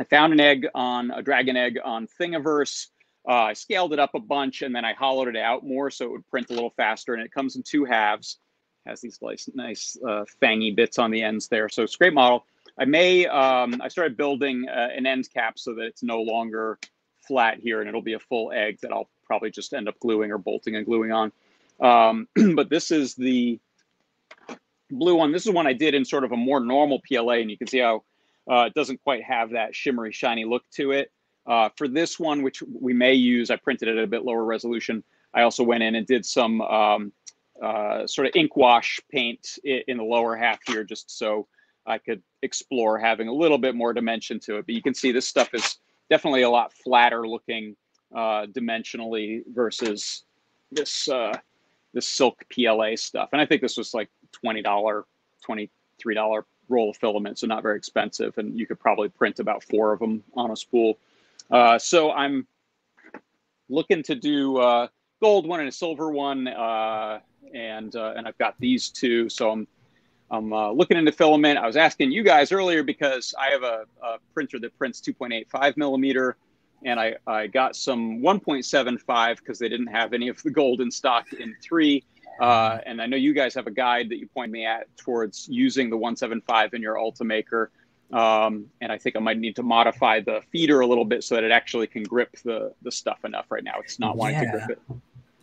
I 0.00 0.05
found 0.05 0.33
an 0.33 0.41
egg 0.41 0.67
on 0.75 1.11
a 1.11 1.23
dragon 1.23 1.55
egg 1.56 1.79
on 1.85 2.09
Thingiverse. 2.19 2.87
Uh, 3.29 3.33
I 3.33 3.53
scaled 3.53 3.93
it 3.93 3.99
up 3.99 4.15
a 4.15 4.21
bunch 4.21 4.62
and 4.62 4.75
then 4.75 4.85
I 4.87 4.94
hollowed 4.94 5.29
it 5.29 5.37
out 5.37 5.67
more 5.67 5.90
so 5.90 6.07
it 6.07 6.12
would 6.12 6.31
print 6.31 6.49
a 6.50 6.55
little 6.55 6.71
faster. 6.71 7.12
And 7.12 7.23
it 7.23 7.31
comes 7.31 7.57
in 7.57 7.62
two 7.62 7.85
halves, 7.85 8.38
has 8.87 9.02
these 9.02 9.19
nice, 9.21 9.50
nice 9.55 9.99
uh, 10.07 10.25
fangy 10.43 10.75
bits 10.75 10.99
on 10.99 11.11
the 11.11 11.23
ends 11.23 11.49
there. 11.49 11.69
So 11.69 11.83
it's 11.83 11.95
a 11.95 11.99
great 11.99 12.14
model. 12.14 12.47
I 12.78 12.85
may, 12.85 13.26
um, 13.26 13.81
I 13.83 13.88
started 13.88 14.16
building 14.16 14.66
uh, 14.69 14.88
an 14.97 15.07
end 15.07 15.28
cap 15.33 15.59
so 15.59 15.75
that 15.75 15.83
it's 15.83 16.02
no 16.02 16.23
longer 16.23 16.78
flat 17.26 17.59
here 17.59 17.80
and 17.80 17.88
it'll 17.88 18.02
be 18.02 18.14
a 18.14 18.18
full 18.18 18.52
egg 18.52 18.78
that 18.83 18.92
I'll 18.92 19.09
probably 19.26 19.50
just 19.50 19.73
end 19.75 19.88
up 19.88 19.99
gluing 20.00 20.30
or 20.30 20.38
bolting 20.38 20.76
and 20.76 20.87
gluing 20.87 21.12
on. 21.12 21.33
Um, 21.80 22.28
but 22.54 22.71
this 22.71 22.90
is 22.90 23.14
the 23.14 23.59
blue 24.90 25.16
one. 25.16 25.33
This 25.33 25.47
is 25.47 25.52
one 25.52 25.66
I 25.66 25.73
did 25.73 25.95
in 25.95 26.04
sort 26.04 26.25
of 26.25 26.33
a 26.33 26.37
more 26.37 26.61
normal 26.61 27.00
PLA 27.06 27.35
and 27.35 27.50
you 27.50 27.59
can 27.59 27.66
see 27.66 27.78
how 27.78 28.04
uh, 28.50 28.64
it 28.66 28.75
doesn't 28.75 29.02
quite 29.02 29.25
have 29.25 29.50
that 29.50 29.75
shimmery, 29.75 30.12
shiny 30.12 30.45
look 30.45 30.62
to 30.73 30.92
it. 30.92 31.11
Uh, 31.47 31.68
for 31.76 31.87
this 31.87 32.18
one, 32.18 32.42
which 32.42 32.62
we 32.62 32.92
may 32.92 33.14
use, 33.14 33.50
I 33.50 33.56
printed 33.56 33.88
it 33.88 33.97
at 33.97 34.04
a 34.04 34.09
bit 34.09 34.25
lower 34.25 34.45
resolution. 34.45 35.04
I 35.33 35.42
also 35.42 35.62
went 35.62 35.83
in 35.83 35.95
and 35.95 36.06
did 36.06 36.25
some 36.25 36.61
um, 36.62 37.12
uh, 37.62 38.06
sort 38.06 38.26
of 38.26 38.33
ink 38.35 38.56
wash 38.56 39.00
paint 39.11 39.59
in 39.64 39.97
the 39.97 40.02
lower 40.02 40.37
half 40.37 40.59
here, 40.66 40.83
just 40.83 41.16
so 41.16 41.47
I 41.87 41.99
could 41.99 42.23
explore 42.42 42.99
having 42.99 43.28
a 43.28 43.33
little 43.33 43.59
bit 43.59 43.75
more 43.75 43.92
dimension 43.92 44.40
to 44.40 44.56
it. 44.56 44.66
But 44.66 44.75
you 44.75 44.83
can 44.83 44.95
see 44.95 45.12
this 45.12 45.28
stuff 45.28 45.54
is 45.54 45.78
definitely 46.10 46.42
a 46.42 46.50
lot 46.50 46.72
flatter 46.72 47.26
looking 47.26 47.76
uh, 48.14 48.46
dimensionally 48.46 49.42
versus 49.48 50.25
this 50.70 51.08
uh, 51.08 51.32
this 51.92 52.06
silk 52.06 52.44
PLA 52.52 52.96
stuff. 52.96 53.30
And 53.32 53.40
I 53.40 53.46
think 53.46 53.62
this 53.62 53.76
was 53.76 53.94
like 53.94 54.10
twenty 54.32 54.62
dollar, 54.62 55.04
twenty 55.42 55.70
three 55.98 56.14
dollar 56.14 56.44
roll 56.68 56.90
of 56.90 56.96
filament, 56.96 57.38
so 57.38 57.46
not 57.46 57.62
very 57.62 57.76
expensive. 57.76 58.36
And 58.38 58.58
you 58.58 58.66
could 58.66 58.80
probably 58.80 59.08
print 59.08 59.38
about 59.38 59.62
four 59.62 59.92
of 59.92 60.00
them 60.00 60.22
on 60.34 60.50
a 60.50 60.56
spool. 60.56 60.98
Uh, 61.50 61.78
so 61.78 62.10
I'm 62.12 62.46
looking 63.68 64.02
to 64.04 64.14
do 64.14 64.58
uh, 64.58 64.88
gold 65.20 65.46
one 65.46 65.60
and 65.60 65.68
a 65.68 65.72
silver 65.72 66.10
one, 66.10 66.48
uh, 66.48 67.20
and 67.54 67.94
uh, 67.94 68.14
and 68.16 68.26
I've 68.26 68.38
got 68.38 68.54
these 68.58 68.90
two. 68.90 69.28
So 69.28 69.50
I'm 69.50 69.66
I'm 70.30 70.52
uh, 70.52 70.71
looking 70.73 70.97
into 70.97 71.12
filament. 71.12 71.59
I 71.59 71.66
was 71.66 71.76
asking 71.76 72.11
you 72.11 72.23
guys 72.23 72.50
earlier 72.52 72.83
because 72.83 73.35
I 73.38 73.50
have 73.50 73.62
a, 73.62 73.85
a 74.02 74.18
printer 74.35 74.59
that 74.61 74.76
prints 74.76 75.00
2.85 75.00 75.76
millimeter, 75.76 76.37
and 76.85 76.99
I 76.99 77.16
I 77.26 77.47
got 77.47 77.76
some 77.76 78.21
1.75 78.21 79.38
because 79.38 79.59
they 79.59 79.68
didn't 79.68 79.88
have 79.88 80.12
any 80.12 80.28
of 80.28 80.42
the 80.42 80.50
gold 80.50 80.80
in 80.80 80.90
stock 80.90 81.33
in 81.33 81.54
three. 81.62 82.04
Uh, 82.40 82.78
and 82.85 83.00
I 83.00 83.06
know 83.06 83.16
you 83.16 83.33
guys 83.33 83.54
have 83.54 83.66
a 83.66 83.71
guide 83.71 84.11
that 84.11 84.18
you 84.18 84.26
point 84.26 84.52
me 84.52 84.66
at 84.66 84.95
towards 84.97 85.49
using 85.49 85.88
the 85.88 85.97
175 85.97 86.75
in 86.75 86.83
your 86.83 86.97
Ultimaker. 86.97 87.68
Um, 88.12 88.66
and 88.80 88.92
I 88.92 88.99
think 88.99 89.16
I 89.16 89.21
might 89.21 89.38
need 89.38 89.56
to 89.56 89.62
modify 89.62 90.21
the 90.21 90.42
feeder 90.52 90.80
a 90.80 90.87
little 90.87 91.04
bit 91.04 91.25
so 91.25 91.35
that 91.35 91.45
it 91.45 91.50
actually 91.50 91.87
can 91.87 92.02
grip 92.02 92.37
the 92.45 92.73
the 92.83 92.92
stuff 92.92 93.25
enough. 93.25 93.47
Right 93.50 93.64
now, 93.64 93.80
it's 93.80 93.99
not 93.99 94.16
wanting 94.16 94.40
to 94.40 94.50
grip 94.50 94.71
it. 94.71 94.97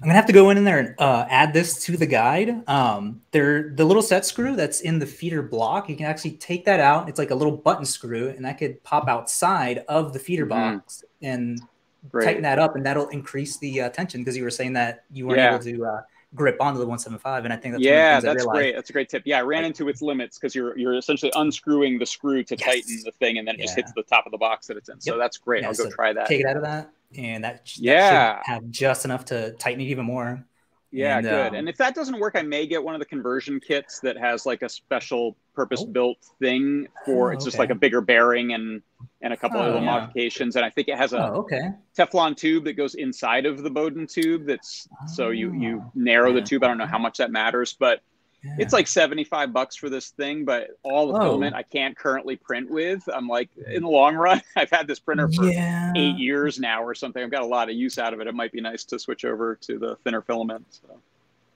I'm 0.04 0.08
gonna 0.10 0.16
have 0.18 0.26
to 0.26 0.34
go 0.34 0.50
in 0.50 0.62
there 0.66 0.80
and 0.80 0.96
uh, 1.00 1.26
add 1.30 1.54
this 1.54 1.82
to 1.86 1.96
the 1.96 2.06
guide. 2.06 2.68
Um, 2.68 3.22
there, 3.32 3.70
the 3.74 3.86
little 3.86 4.02
set 4.04 4.26
screw 4.26 4.54
that's 4.54 4.82
in 4.82 5.00
the 5.00 5.06
feeder 5.06 5.42
block, 5.42 5.88
you 5.88 5.96
can 5.96 6.06
actually 6.08 6.32
take 6.32 6.66
that 6.66 6.82
out. 6.82 7.08
It's 7.08 7.18
like 7.18 7.32
a 7.32 7.36
little 7.36 7.56
button 7.56 7.86
screw, 7.86 8.28
and 8.28 8.44
that 8.44 8.58
could 8.58 8.84
pop 8.84 9.08
outside 9.08 9.86
of 9.88 10.12
the 10.12 10.20
feeder 10.20 10.46
Mhm. 10.46 10.50
box. 10.50 11.06
And 11.22 11.62
Great. 12.10 12.26
tighten 12.26 12.44
that 12.44 12.60
up, 12.60 12.76
and 12.76 12.86
that'll 12.86 13.08
increase 13.10 13.58
the 13.60 13.80
uh, 13.80 13.90
tension 13.92 14.20
because 14.20 14.36
you 14.36 14.44
were 14.44 14.50
saying 14.50 14.74
that 14.74 15.06
you 15.10 15.26
weren't 15.26 15.40
Yeah. 15.40 15.54
able 15.54 15.64
to 15.64 15.86
uh, 15.86 16.02
grip 16.36 16.58
onto 16.60 16.80
the 16.80 16.86
175, 16.86 17.46
and 17.46 17.54
I 17.54 17.56
think 17.56 17.76
that's 17.76 17.86
yeah, 17.86 17.92
one 17.92 18.18
of 18.18 18.24
the 18.24 18.28
things 18.28 18.42
I 18.42 18.44
that's 18.44 18.46
great. 18.52 18.76
That's 18.76 18.90
a 18.90 18.94
great 18.94 19.08
tip. 19.08 19.24
Yeah, 19.26 19.40
I 19.40 19.44
ran 19.44 19.64
into 19.64 19.88
its 19.88 20.02
limits 20.02 20.38
because 20.38 20.54
you're 20.54 20.78
you're 20.78 20.96
essentially 20.96 21.32
unscrewing 21.36 21.98
the 21.98 22.06
screw 22.06 22.44
to 22.44 22.56
Yes. 22.58 22.66
tighten 22.66 23.04
the 23.06 23.12
thing, 23.14 23.38
and 23.38 23.48
then 23.48 23.56
it 23.56 23.62
just 23.62 23.78
hits 23.78 23.94
the 23.94 24.04
top 24.04 24.26
of 24.26 24.34
the 24.34 24.38
box 24.38 24.68
that 24.68 24.76
it's 24.76 24.90
in. 24.90 25.00
So 25.00 25.12
Yep. 25.14 25.20
that's 25.22 25.38
great. 25.38 25.62
Yeah, 25.62 25.70
I'll 25.70 25.74
go 25.76 25.86
so 25.86 25.92
try 25.92 26.12
that. 26.12 26.26
Take 26.28 26.42
it 26.42 26.46
out 26.46 26.58
of 26.58 26.64
that, 26.64 26.90
and 27.18 27.44
that, 27.44 27.70
Yeah. 27.78 28.40
should 28.42 28.52
have 28.54 28.70
just 28.70 29.06
enough 29.06 29.26
to 29.26 29.52
tighten 29.54 29.82
it 29.82 29.86
even 29.86 30.06
more. 30.06 30.46
Yeah, 30.92 31.18
And, 31.18 31.28
good. 31.28 31.48
um, 31.48 31.56
and 31.56 31.70
if 31.70 31.78
that 31.78 31.96
doesn't 31.96 32.20
work, 32.20 32.36
I 32.36 32.44
may 32.44 32.68
get 32.68 32.84
one 32.84 32.94
of 32.94 33.00
the 33.00 33.06
conversion 33.06 33.60
kits 33.60 34.00
that 34.02 34.16
has 34.18 34.46
like 34.46 34.62
a 34.62 34.70
special 34.70 35.36
purpose-built 35.56 36.18
thing 36.40 36.88
for. 37.04 37.30
Oh, 37.32 37.34
it's 37.34 37.44
just 37.46 37.58
like 37.58 37.72
a 37.72 37.76
bigger 37.76 38.00
bearing 38.02 38.54
and 38.54 38.82
and 39.22 39.34
a 39.34 39.38
couple 39.38 39.60
Oh, 39.60 39.62
of 39.62 39.68
little 39.68 39.82
yeah. 39.82 39.86
modifications. 39.86 40.56
And 40.56 40.64
I 40.66 40.70
think 40.70 40.88
it 40.90 40.98
has 40.98 41.14
a 41.14 41.18
Oh, 41.18 41.40
okay. 41.42 41.72
Teflon 41.98 42.36
tube 42.38 42.66
that 42.66 42.74
goes 42.74 42.94
inside 42.96 43.46
of 43.46 43.64
the 43.64 43.70
Bowden 43.70 44.06
tube. 44.06 44.46
That's 44.46 44.88
so 45.06 45.30
you 45.32 45.52
you 45.54 45.82
Oh, 45.86 45.92
narrow 45.96 46.32
the 46.32 46.42
tube. 46.42 46.64
I 46.64 46.68
don't 46.68 46.78
know 46.78 46.86
how 46.86 47.00
much 47.00 47.18
that 47.18 47.32
matters, 47.32 47.74
but 47.74 48.02
Yeah. 48.44 48.56
it's 48.60 48.74
like 48.74 48.88
75 48.88 49.54
bucks 49.54 49.76
for 49.76 49.90
this 49.90 50.10
thing. 50.10 50.44
But 50.46 50.72
all 50.84 51.08
the 51.08 51.14
Whoa. 51.14 51.20
filament 51.22 51.56
I 51.56 51.64
can't 51.64 51.96
currently 51.98 52.36
print 52.36 52.70
with. 52.70 53.02
I'm 53.14 53.28
like, 53.28 53.50
in 53.68 53.84
the 53.84 53.90
long 53.90 54.16
run, 54.16 54.42
I've 54.56 54.70
had 54.70 54.88
this 54.88 55.00
printer 55.00 55.30
for 55.32 55.46
yeah. 55.46 55.94
eight 55.96 56.18
years 56.18 56.60
now 56.60 56.84
or 56.84 56.94
something. 56.94 57.24
I've 57.24 57.32
got 57.32 57.44
a 57.44 57.48
lot 57.48 57.70
of 57.70 57.76
use 57.76 57.98
out 57.98 58.14
of 58.14 58.20
it. 58.20 58.28
It 58.28 58.36
might 58.36 58.52
be 58.52 58.62
nice 58.62 58.84
to 58.86 59.00
switch 59.00 59.24
over 59.26 59.56
to 59.56 59.80
the 59.80 59.96
thinner 60.04 60.22
filament. 60.22 60.66
So. 60.70 61.00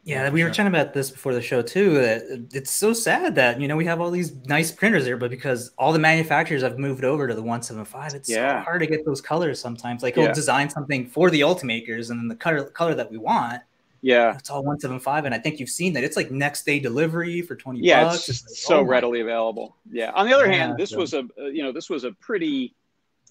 Yeah, 0.05 0.29
we 0.29 0.41
were 0.41 0.47
Sure. 0.47 0.53
chatting 0.53 0.73
about 0.73 0.93
this 0.93 1.11
before 1.11 1.33
the 1.33 1.41
show 1.41 1.61
too. 1.61 1.95
That 1.95 2.47
it's 2.53 2.71
so 2.71 2.93
sad 2.93 3.35
that 3.35 3.59
you 3.59 3.67
know 3.67 3.75
we 3.75 3.83
have 3.83 3.99
all 3.99 4.09
these 4.09 4.33
nice 4.45 4.71
printers 4.71 5.03
here, 5.05 5.17
but 5.17 5.29
because 5.29 5.71
all 5.77 5.91
the 5.91 5.99
manufacturers 5.99 6.61
have 6.61 6.79
moved 6.79 7.03
over 7.03 7.27
to 7.27 7.33
the 7.33 7.41
175, 7.43 8.13
it's 8.13 8.29
Yeah. 8.29 8.61
so 8.61 8.63
hard 8.63 8.79
to 8.79 8.87
get 8.87 9.03
those 9.03 9.19
colors 9.19 9.59
sometimes. 9.59 10.03
Like 10.03 10.15
Yeah. 10.15 10.23
we'll 10.27 10.33
design 10.33 10.69
something 10.69 11.07
for 11.07 11.29
the 11.29 11.41
Ultimakers, 11.41 12.09
and 12.09 12.17
then 12.21 12.29
the 12.29 12.37
color 12.37 12.63
color 12.69 12.95
that 12.95 13.11
we 13.11 13.17
want, 13.17 13.61
Yeah. 14.01 14.35
it's 14.37 14.49
all 14.49 14.59
175. 14.63 15.25
And 15.25 15.33
I 15.33 15.39
think 15.39 15.59
you've 15.59 15.69
seen 15.69 15.93
that 15.93 16.03
it's 16.03 16.15
like 16.17 16.31
next 16.31 16.65
day 16.65 16.79
delivery 16.79 17.41
for 17.41 17.55
20 17.55 17.79
yeah 17.81 18.03
bucks. 18.05 18.15
it's 18.17 18.25
just 18.25 18.49
like, 18.49 18.55
so 18.57 18.77
oh 18.79 18.83
readily 18.83 19.21
available 19.21 19.75
yeah 19.91 20.11
on 20.13 20.27
the 20.27 20.33
other 20.33 20.45
Yeah, 20.47 20.53
hand 20.57 20.77
this 20.77 20.93
was 20.95 21.13
a 21.13 21.19
uh, 21.39 21.45
you 21.45 21.63
know 21.63 21.71
this 21.71 21.89
was 21.89 22.03
a 22.03 22.11
pretty 22.13 22.73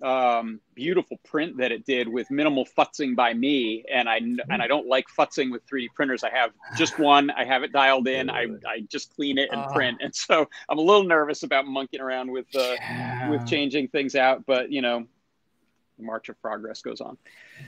um, 0.02 0.60
beautiful 0.74 1.16
print 1.24 1.56
that 1.56 1.72
it 1.72 1.86
did 1.86 2.06
with 2.06 2.30
minimal 2.30 2.66
futzing 2.76 3.16
by 3.16 3.32
me 3.32 3.82
and 3.90 4.10
i 4.10 4.18
kn- 4.18 4.40
and 4.50 4.60
i 4.60 4.66
don't 4.66 4.86
like 4.86 5.06
futzing 5.08 5.50
with 5.50 5.66
3d 5.66 5.86
printers 5.94 6.22
i 6.22 6.28
have 6.28 6.50
just 6.76 6.98
one 7.14 7.30
i 7.30 7.44
have 7.46 7.62
it 7.62 7.72
dialed 7.72 8.06
in 8.06 8.28
i, 8.28 8.42
I 8.68 8.80
just 8.90 9.14
clean 9.16 9.38
it 9.38 9.48
and 9.52 9.62
Ah. 9.62 9.72
print 9.72 9.96
and 10.02 10.14
so 10.14 10.46
i'm 10.68 10.76
a 10.76 10.82
little 10.82 11.04
nervous 11.04 11.44
about 11.44 11.66
monkeying 11.66 12.02
around 12.02 12.30
with 12.30 12.44
uh, 12.54 12.74
Yeah. 12.78 13.30
with 13.30 13.46
changing 13.46 13.88
things 13.88 14.14
out 14.16 14.44
but 14.44 14.70
you 14.70 14.82
know 14.82 15.06
march 15.98 16.28
of 16.28 16.40
progress 16.42 16.82
goes 16.82 17.00
on 17.00 17.16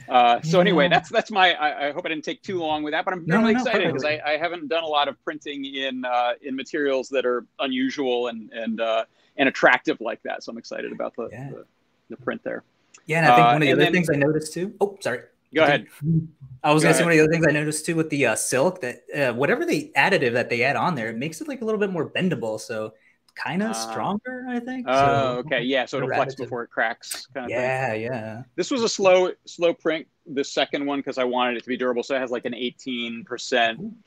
uh, 0.09 0.39
so 0.41 0.59
anyway 0.59 0.87
that's 0.87 1.09
that's 1.09 1.31
my 1.31 1.53
I, 1.53 1.87
I 1.87 1.91
hope 1.91 2.05
i 2.05 2.09
didn't 2.09 2.23
take 2.23 2.41
too 2.43 2.59
long 2.59 2.83
with 2.83 2.93
that 2.93 3.05
but 3.05 3.13
i'm 3.13 3.25
No, 3.25 3.37
really 3.39 3.53
no, 3.53 3.59
excited 3.61 3.87
because. 3.87 4.05
I, 4.05 4.21
I 4.25 4.37
haven't 4.37 4.67
done 4.67 4.83
a 4.83 4.87
lot 4.87 5.07
of 5.07 5.21
printing 5.23 5.65
in 5.65 6.05
uh, 6.05 6.33
in 6.41 6.55
materials 6.55 7.09
that 7.09 7.25
are 7.25 7.45
unusual 7.59 8.27
and 8.27 8.51
and 8.51 8.81
uh, 8.81 9.05
and 9.37 9.49
attractive 9.49 9.99
like 10.01 10.21
that 10.23 10.43
so 10.43 10.51
i'm 10.51 10.57
excited 10.57 10.91
about 10.91 11.15
the 11.15 11.29
Yeah. 11.31 11.49
the, 11.49 11.65
the 12.09 12.17
print 12.17 12.43
there 12.43 12.63
Yeah, 13.05 13.19
and 13.19 13.27
I 13.27 13.35
think 13.35 13.45
Uh, 13.47 13.51
one 13.53 13.61
of 13.61 13.65
the 13.67 13.71
other 13.73 13.83
then- 13.83 13.93
things 13.93 14.09
I 14.09 14.15
noticed 14.15 14.53
too. 14.53 14.73
Oh, 14.81 14.97
sorry. 15.01 15.21
go 15.53 15.63
ahead 15.63 15.87
I 16.63 16.73
was 16.73 16.83
gonna 16.83 16.93
say 16.95 17.03
one 17.03 17.11
of 17.13 17.17
the 17.17 17.23
other 17.23 17.31
things 17.31 17.45
I 17.47 17.51
noticed 17.51 17.85
too 17.85 17.95
with 17.95 18.09
the 18.09 18.25
uh, 18.27 18.35
silk 18.35 18.81
that 18.81 18.97
uh, 19.15 19.33
whatever 19.33 19.65
the 19.65 19.91
additive 19.95 20.33
that 20.33 20.49
they 20.49 20.63
add 20.63 20.75
on 20.75 20.95
there, 20.95 21.09
it 21.09 21.17
makes 21.17 21.39
it 21.41 21.47
like 21.47 21.61
a 21.61 21.65
little 21.65 21.79
bit 21.79 21.89
more 21.91 22.07
bendable, 22.09 22.59
so 22.59 22.93
kind 23.41 23.61
of 23.63 23.69
Ah. 23.69 23.73
stronger, 23.91 24.45
I 24.49 24.59
think. 24.59 24.85
oh 24.89 24.93
so, 24.93 25.37
okay 25.45 25.61
yeah 25.61 25.85
so 25.85 25.97
it'll 25.97 26.09
flex 26.09 26.35
before 26.35 26.63
it 26.63 26.69
cracks 26.69 27.25
kind 27.33 27.45
of 27.45 27.51
thing 27.51 27.59
Yeah, 27.59 27.93
yeah. 27.93 28.43
this 28.55 28.69
was 28.69 28.83
a 28.83 28.89
slow 28.89 29.31
slow 29.45 29.73
print 29.73 30.07
the 30.31 30.43
second 30.43 30.85
one 30.85 30.99
because 30.99 31.17
i 31.17 31.23
wanted 31.23 31.57
it 31.57 31.61
to 31.63 31.69
be 31.69 31.77
durable 31.77 32.03
so 32.03 32.15
it 32.15 32.19
has 32.19 32.31
like 32.31 32.45
an 32.45 32.53
18% 32.53 33.23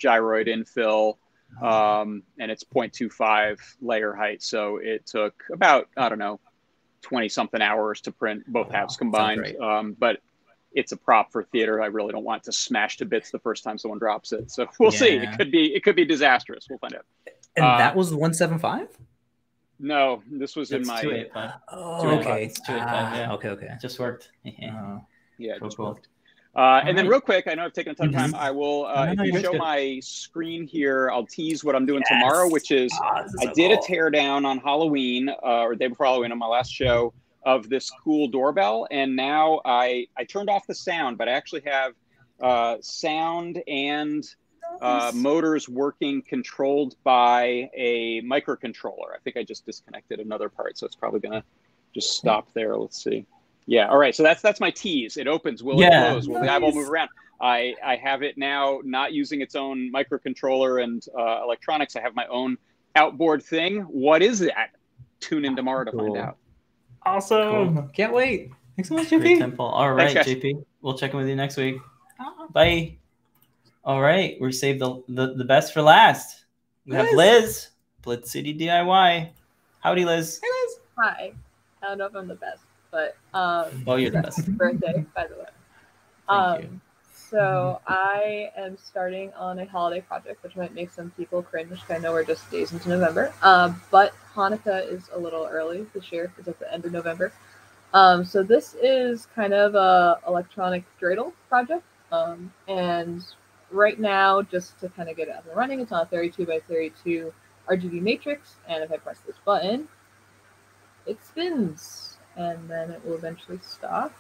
gyroid 0.03 0.49
infill 0.49 1.17
um, 1.62 2.23
and 2.39 2.51
it's 2.51 2.65
0.25 2.65 3.59
layer 3.83 4.15
height. 4.15 4.43
So 4.43 4.79
it 4.79 5.05
took 5.05 5.35
about 5.53 5.87
I 5.99 6.09
don't 6.09 6.19
know 6.19 6.41
20 7.03 7.29
something 7.29 7.61
hours 7.61 8.01
to 8.03 8.11
print 8.12 8.45
both 8.47 8.69
Wow, 8.69 8.73
halves 8.73 8.97
combined. 8.97 9.57
Um, 9.61 9.95
but 9.99 10.21
it's 10.73 10.93
a 10.93 10.97
prop 10.97 11.31
for 11.31 11.45
theater. 11.45 11.83
I 11.83 11.87
really 11.87 12.12
don't 12.12 12.25
want 12.25 12.45
to 12.45 12.53
smash 12.53 12.97
to 12.99 13.05
bits 13.05 13.31
the 13.31 13.39
first 13.39 13.65
time 13.65 13.77
someone 13.77 13.99
drops 13.99 14.33
it. 14.33 14.51
So 14.51 14.67
we'll 14.81 14.93
see. 14.93 15.17
It 15.17 15.37
could 15.37 15.51
be 15.51 15.75
it 15.75 15.85
could 15.85 15.95
be 15.97 16.07
disastrous. 16.07 16.67
We'll 16.71 16.79
find 16.79 16.95
out. 16.95 17.05
And 17.57 17.67
Uh, 17.67 17.77
that 17.77 17.95
was 17.95 18.09
the 18.09 18.17
175? 18.17 18.89
No, 19.79 20.23
this 20.31 20.55
was 20.55 20.71
in 20.73 20.87
my 20.87 21.00
285. 21.02 21.50
Oh, 21.73 22.02
285, 22.02 22.26
okay. 22.35 22.45
it's 22.45 22.61
285, 22.61 22.88
Ah, 23.12 23.17
yeah. 23.17 23.33
Okay, 23.35 23.49
okay. 23.49 23.69
Just 23.81 23.99
worked. 23.99 24.31
Uh, 24.47 24.99
yeah. 25.38 25.59
Cool, 25.59 25.69
Just 25.69 25.76
cool. 25.76 25.87
worked. 25.87 26.09
Uh, 26.55 26.83
and 26.87 26.97
then 26.97 27.09
real 27.09 27.21
quick, 27.21 27.47
I 27.49 27.55
know 27.55 27.64
I've 27.64 27.73
taken 27.73 27.93
a 27.93 27.95
ton 27.95 28.09
of 28.09 28.14
time. 28.14 28.33
Mhm. 28.33 28.38
I 28.38 28.50
will, 28.50 28.85
uh, 28.87 29.07
No, 29.07 29.12
no, 29.14 29.23
if 29.25 29.33
you 29.35 29.41
show 29.41 29.52
good. 29.52 29.59
my 29.59 29.99
screen 30.02 30.67
here, 30.67 31.11
I'll 31.11 31.25
tease 31.26 31.64
what 31.64 31.75
I'm 31.75 31.87
doing 31.87 32.02
Yes. 32.09 32.21
tomorrow, 32.21 32.49
which 32.50 32.71
is 32.71 32.91
this 33.25 33.35
is 33.35 33.41
I 33.41 33.45
so 33.47 33.52
did 33.55 33.73
a 33.73 33.76
cool. 33.76 33.85
tear 33.85 34.11
down 34.11 34.45
on 34.45 34.59
Halloween 34.59 35.31
uh, 35.31 35.35
or 35.62 35.75
day 35.75 35.87
before 35.88 36.07
Halloween 36.07 36.31
on 36.31 36.38
my 36.38 36.47
last 36.47 36.71
show 36.71 37.14
of 37.45 37.69
this 37.71 37.91
cool 38.05 38.29
doorbell, 38.29 38.87
and 38.91 39.17
now 39.17 39.61
I 39.64 40.07
I 40.17 40.25
turned 40.25 40.50
off 40.50 40.67
the 40.69 40.75
sound, 40.75 41.17
but 41.19 41.29
I 41.29 41.33
actually 41.33 41.62
have 41.67 41.95
uh, 42.41 42.76
sound 42.83 43.62
and 43.67 44.23
uh, 44.81 45.12
motors 45.14 45.69
working 45.69 46.23
controlled 46.23 46.97
by 47.05 47.71
a 47.75 48.21
microcontroller. 48.23 49.12
I 49.14 49.19
think 49.25 49.37
I 49.37 49.43
just 49.43 49.67
disconnected 49.67 50.21
another 50.21 50.49
part, 50.49 50.79
so 50.79 50.87
it's 50.87 50.97
probably 50.97 51.21
gonna 51.21 51.45
just 51.95 52.17
stop 52.17 52.52
there. 52.55 52.76
Let's 52.76 53.02
see. 53.02 53.26
Yeah. 53.67 53.88
All 53.88 53.99
right. 53.99 54.14
So 54.14 54.23
that's 54.23 54.43
that's 54.43 54.61
my 54.61 54.71
tease. 54.71 55.17
It 55.17 55.26
opens. 55.29 55.62
Will 55.62 55.81
Yeah. 55.81 56.09
it 56.09 56.11
close? 56.12 56.29
Will 56.29 56.41
the 56.41 56.50
eyeball 56.52 56.73
move 56.73 56.88
around? 56.88 57.11
I 57.41 57.75
I 57.85 57.97
have 57.97 58.23
it 58.23 58.38
now, 58.38 58.81
not 58.85 59.12
using 59.12 59.41
its 59.41 59.55
own 59.55 59.93
microcontroller 59.93 60.83
and 60.83 61.05
uh, 61.19 61.43
electronics. 61.43 61.97
I 61.97 62.00
have 62.00 62.14
my 62.14 62.26
own 62.26 62.57
outboard 62.97 63.43
thing. 63.43 63.81
What 63.83 64.23
is 64.23 64.38
that? 64.41 64.71
Tune 65.21 65.45
in 65.45 65.55
tomorrow 65.57 65.85
to 65.85 65.93
find 65.93 66.17
out. 66.17 66.38
Awesome. 67.05 67.88
Can't 67.91 68.12
wait. 68.12 68.50
Thanks 68.76 68.88
so 68.88 68.95
much, 68.95 69.09
Great 69.09 69.23
JP. 69.23 69.38
temple. 69.38 69.67
All 69.67 69.97
Thanks. 69.97 70.14
JP. 70.29 70.64
We'll 70.81 70.97
check 70.97 71.12
in 71.12 71.19
with 71.19 71.29
you 71.29 71.37
next 71.37 71.57
week. 71.57 71.76
Bye. 72.52 72.97
All 73.85 74.01
right, 74.01 74.37
we 74.41 74.53
saved 74.53 74.81
the, 74.81 75.03
the, 75.09 75.35
the 75.35 75.45
best 75.45 75.73
for 75.73 75.83
last. 75.83 76.45
We 76.87 76.95
have 76.95 77.07
Liz. 77.15 77.17
Liz, 77.17 77.69
Blitz 78.03 78.31
City 78.31 78.57
DIY. 78.57 79.31
Howdy, 79.81 80.05
Liz. 80.05 80.41
Hey, 80.43 80.49
Liz. 80.67 80.77
Hi. 80.99 81.33
I 81.83 81.87
don't 81.89 81.99
know 81.99 82.07
if 82.07 82.15
I'm 82.15 82.29
the 82.29 82.37
best, 82.37 82.61
but 82.93 83.17
um, 83.35 83.83
Oh, 83.87 83.97
you're 83.97 84.11
the 84.11 84.23
best. 84.23 84.47
birthday, 84.57 85.05
by 85.17 85.27
the 85.27 85.35
way. 85.35 85.45
Thank 86.29 86.62
you. 86.62 86.69
Um, 86.69 86.81
so 87.12 87.81
I 87.89 88.51
am 88.57 88.77
starting 88.79 89.33
on 89.33 89.59
a 89.59 89.67
holiday 89.67 90.01
project, 90.03 90.43
which 90.45 90.55
might 90.55 90.75
make 90.75 90.93
some 90.93 91.11
people 91.17 91.43
cringe. 91.43 91.71
'cause 91.71 91.91
I 91.91 91.99
know 91.99 92.12
we're 92.12 92.25
just 92.25 92.49
days 92.53 92.73
into 92.73 92.89
November, 92.89 93.33
um, 93.43 93.81
but 93.91 94.12
Hanukkah 94.35 94.87
is 94.87 95.09
a 95.12 95.19
little 95.19 95.47
early 95.51 95.87
this 95.95 96.12
year. 96.12 96.33
It's 96.39 96.47
at 96.47 96.59
the 96.61 96.73
end 96.73 96.85
of 96.85 96.93
November. 96.93 97.33
Um, 97.95 98.25
so 98.25 98.43
this 98.45 98.75
is 98.81 99.27
kind 99.35 99.53
of 99.55 99.75
a 99.75 100.21
electronic 100.29 100.85
dreidel 101.01 101.33
project, 101.49 101.83
um, 102.12 102.53
and 102.69 103.25
right 103.73 103.99
now, 103.99 104.43
just 104.43 104.79
to 104.81 104.88
kind 104.88 105.09
of 105.09 105.17
get 105.17 105.29
it 105.29 105.35
up 105.35 105.47
and 105.47 105.57
running, 105.57 105.81
it's 105.81 105.93
on 105.93 106.02
a 106.02 106.07
32 106.07 106.47
by 106.47 106.61
32 106.69 107.33
RGB 107.69 108.00
matrix, 108.00 108.57
and 108.69 108.83
if 108.83 108.91
I 108.93 108.97
press 108.97 109.19
this 109.26 109.37
button, 109.45 109.88
it 111.07 111.19
spins, 111.25 112.19
and 112.37 112.69
then 112.69 112.91
it 112.91 113.05
will 113.05 113.14
eventually 113.14 113.59
stop 113.62 114.12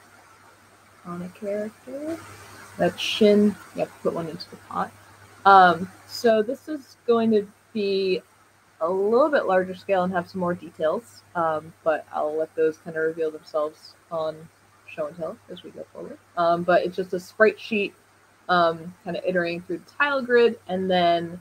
on 1.04 1.22
a 1.22 1.28
character. 1.30 2.18
That 2.78 2.98
shin, 2.98 3.54
to 3.76 3.86
put 4.02 4.14
one 4.14 4.28
into 4.28 4.48
the 4.48 4.56
pot. 4.56 4.90
Um, 5.44 5.90
so 6.06 6.42
this 6.42 6.68
is 6.68 6.96
going 7.06 7.30
to 7.32 7.46
be 7.72 8.22
a 8.80 8.90
little 8.90 9.28
bit 9.28 9.46
larger 9.46 9.74
scale 9.74 10.04
and 10.04 10.12
have 10.12 10.28
some 10.28 10.40
more 10.40 10.54
details, 10.54 11.22
um, 11.34 11.72
but 11.84 12.06
I'll 12.12 12.34
let 12.34 12.54
those 12.56 12.78
kind 12.78 12.96
of 12.96 13.02
reveal 13.02 13.30
themselves 13.30 13.94
on 14.10 14.48
show 14.86 15.06
and 15.06 15.16
tell 15.16 15.36
as 15.50 15.62
we 15.62 15.70
go 15.70 15.84
forward. 15.92 16.18
Um, 16.36 16.62
but 16.62 16.84
it's 16.84 16.96
just 16.96 17.12
a 17.12 17.20
sprite 17.20 17.60
sheet, 17.60 17.94
um, 18.48 18.94
kind 19.04 19.16
of 19.16 19.24
iterating 19.24 19.62
through 19.62 19.78
the 19.78 19.90
tile 19.98 20.22
grid, 20.22 20.58
and 20.68 20.90
then 20.90 21.40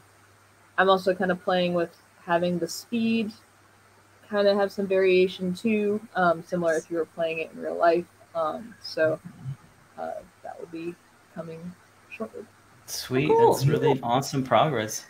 I'm 0.77 0.89
also 0.89 1.13
kind 1.13 1.31
of 1.31 1.43
playing 1.43 1.73
with 1.73 1.95
having 2.23 2.59
the 2.59 2.67
speed 2.67 3.31
kind 4.29 4.47
of 4.47 4.55
have 4.57 4.71
some 4.71 4.87
variation 4.87 5.53
too, 5.53 5.99
um, 6.15 6.41
similar 6.43 6.75
if 6.75 6.89
you 6.89 6.95
were 6.97 7.05
playing 7.05 7.39
it 7.39 7.51
in 7.53 7.61
real 7.61 7.75
life. 7.77 8.05
Um, 8.33 8.73
so 8.81 9.19
uh, 9.99 10.11
that 10.41 10.57
will 10.57 10.67
be 10.67 10.95
coming 11.35 11.59
shortly. 12.09 12.43
Sweet. 12.85 13.27
Cool. 13.27 13.53
That's 13.53 13.65
really 13.67 13.99
awesome 14.01 14.41
progress. 14.43 15.05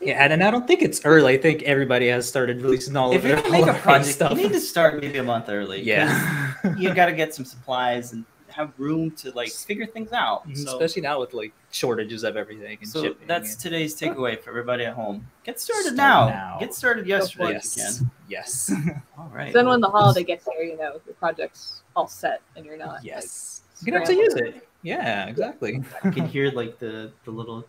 Yeah, 0.00 0.22
and 0.22 0.42
I 0.44 0.50
don't 0.50 0.66
think 0.66 0.82
it's 0.82 1.00
early. 1.06 1.32
I 1.34 1.38
think 1.38 1.62
everybody 1.62 2.08
has 2.08 2.28
started 2.28 2.60
releasing 2.60 2.94
all 2.96 3.12
If 3.12 3.18
of 3.18 3.24
you're 3.24 3.36
their 3.36 3.50
gonna 3.50 3.64
make 3.66 3.76
a 3.76 3.78
project, 3.80 4.10
stuff. 4.14 4.32
you 4.36 4.48
need 4.48 4.52
to 4.52 4.60
start 4.60 5.00
maybe 5.00 5.16
a 5.18 5.22
month 5.22 5.48
early. 5.48 5.80
yeah, 5.82 6.52
you've 6.76 6.94
got 6.94 7.06
to 7.06 7.12
get 7.12 7.34
some 7.34 7.46
supplies 7.46 8.12
and 8.12 8.26
have 8.54 8.72
room 8.78 9.10
to 9.10 9.30
like 9.32 9.50
figure 9.50 9.86
things 9.86 10.12
out. 10.12 10.42
Mm-hmm. 10.48 10.68
especially 10.68 11.02
now 11.02 11.20
with 11.20 11.34
like 11.34 11.52
shortages 11.72 12.22
of 12.22 12.36
everything 12.36 12.78
and 12.80 12.88
so 12.88 13.02
shipping. 13.02 13.26
that's 13.26 13.52
and- 13.54 13.60
today's 13.60 13.98
takeaway 13.98 14.40
for 14.40 14.50
everybody 14.50 14.84
at 14.84 14.94
home. 14.94 15.26
Get 15.44 15.60
started 15.60 15.94
Start 15.94 15.96
now. 15.96 16.28
now. 16.28 16.56
Get 16.60 16.72
started 16.74 17.06
yesterday 17.06 17.56
if 17.56 17.64
you 17.76 17.82
yes, 17.82 17.98
can. 17.98 18.10
yes, 18.28 18.72
All 19.18 19.30
right. 19.34 19.52
then 19.52 19.66
when 19.66 19.80
the 19.80 19.88
holiday 19.88 20.22
gets 20.24 20.46
here, 20.50 20.62
you 20.62 20.76
know 20.76 21.00
your 21.06 21.14
project's 21.16 21.82
all 21.96 22.06
set 22.08 22.40
and 22.56 22.64
you're 22.64 22.76
not 22.76 22.88
like, 22.94 23.04
yes. 23.04 23.62
You 23.80 23.86
can 23.92 24.00
actually 24.00 24.18
use 24.18 24.34
it. 24.34 24.68
Yeah, 24.82 25.26
exactly. 25.26 25.82
I 26.04 26.10
can 26.10 26.26
hear 26.28 26.50
like 26.52 26.78
the 26.78 27.10
the 27.24 27.30
little 27.32 27.66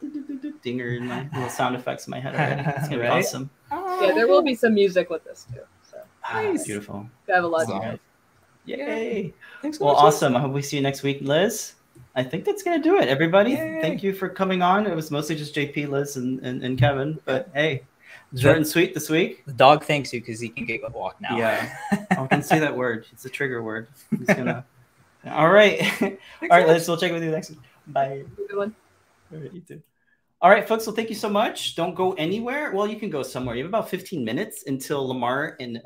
dinger 0.61 0.89
in 0.97 1.07
my 1.07 1.27
little 1.33 1.49
sound 1.49 1.75
effects 1.75 2.05
in 2.07 2.11
my 2.11 2.19
head 2.19 2.35
already. 2.35 2.61
It's 2.77 2.89
gonna 2.89 3.01
be 3.01 3.07
awesome. 3.07 3.49
Yeah, 3.71 4.11
there 4.13 4.27
will 4.27 4.43
be 4.43 4.53
some 4.53 4.73
music 4.75 5.09
with 5.09 5.23
this 5.23 5.47
too. 5.51 5.61
So 5.89 5.97
Ah, 6.23 6.41
Nice. 6.41 6.65
beautiful. 6.65 7.09
we 7.27 7.33
have 7.33 7.43
a 7.43 7.47
lot 7.47 7.67
Wow. 7.67 7.97
To 8.65 8.71
Yay! 8.71 9.33
Thanks 9.61 9.77
so 9.77 9.85
Well, 9.85 9.95
much, 9.95 10.03
Liz. 10.05 10.15
awesome. 10.15 10.35
I 10.35 10.39
hope 10.39 10.51
we 10.53 10.61
see 10.61 10.77
you 10.77 10.83
next 10.83 11.03
week, 11.03 11.19
Liz. 11.21 11.73
I 12.15 12.23
think 12.23 12.45
that's 12.45 12.63
gonna 12.63 12.81
do 12.81 12.97
it. 12.97 13.07
Everybody, 13.09 13.51
Yay. 13.51 13.79
thank 13.81 14.01
you 14.03 14.13
for 14.13 14.29
coming 14.29 14.61
on. 14.61 14.87
It 14.87 14.95
was 14.95 15.11
mostly 15.11 15.35
just 15.35 15.53
JP, 15.55 15.89
Liz, 15.89 16.15
and, 16.17 16.39
and, 16.41 16.63
and 16.63 16.77
Kevin, 16.77 17.19
but 17.25 17.49
hey, 17.53 17.83
short 18.37 18.57
and 18.57 18.67
sweet 18.67 18.93
this 18.93 19.09
week. 19.09 19.45
The 19.45 19.53
dog 19.53 19.83
thanks 19.83 20.13
you 20.13 20.21
because 20.21 20.39
he 20.39 20.49
can 20.49 20.65
get 20.65 20.81
a 20.83 20.89
walk 20.89 21.19
now. 21.21 21.37
Yeah. 21.37 21.75
Oh, 22.17 22.23
I 22.23 22.27
can 22.27 22.43
say 22.43 22.59
that 22.59 22.75
word. 22.75 23.05
It's 23.11 23.25
a 23.25 23.29
trigger 23.29 23.61
word. 23.61 23.87
He's 24.17 24.27
gonna. 24.27 24.63
All 25.27 25.49
right. 25.49 25.81
All 25.81 25.87
Thanks 25.99 26.19
right, 26.49 26.65
so. 26.65 26.71
Liz. 26.73 26.87
We'll 26.87 26.97
check 26.97 27.11
with 27.11 27.23
you 27.23 27.31
next 27.31 27.49
week. 27.49 27.59
Bye. 27.87 28.23
Good 28.47 28.55
one. 28.55 28.75
All 29.33 29.39
right, 29.39 29.51
you 29.53 29.59
too. 29.61 29.81
All 30.41 30.49
right, 30.49 30.65
folks. 30.65 30.85
Well, 30.87 30.95
thank 30.95 31.09
you 31.09 31.15
so 31.15 31.29
much. 31.29 31.75
Don't 31.75 31.93
go 31.95 32.13
anywhere. 32.13 32.71
Well, 32.71 32.87
you 32.87 32.97
can 32.97 33.09
go 33.09 33.21
somewhere. 33.23 33.55
You 33.55 33.63
have 33.63 33.69
about 33.71 33.89
15 33.89 34.23
minutes 34.23 34.63
until 34.67 35.13
Limor 35.13 35.55
and 35.59 35.81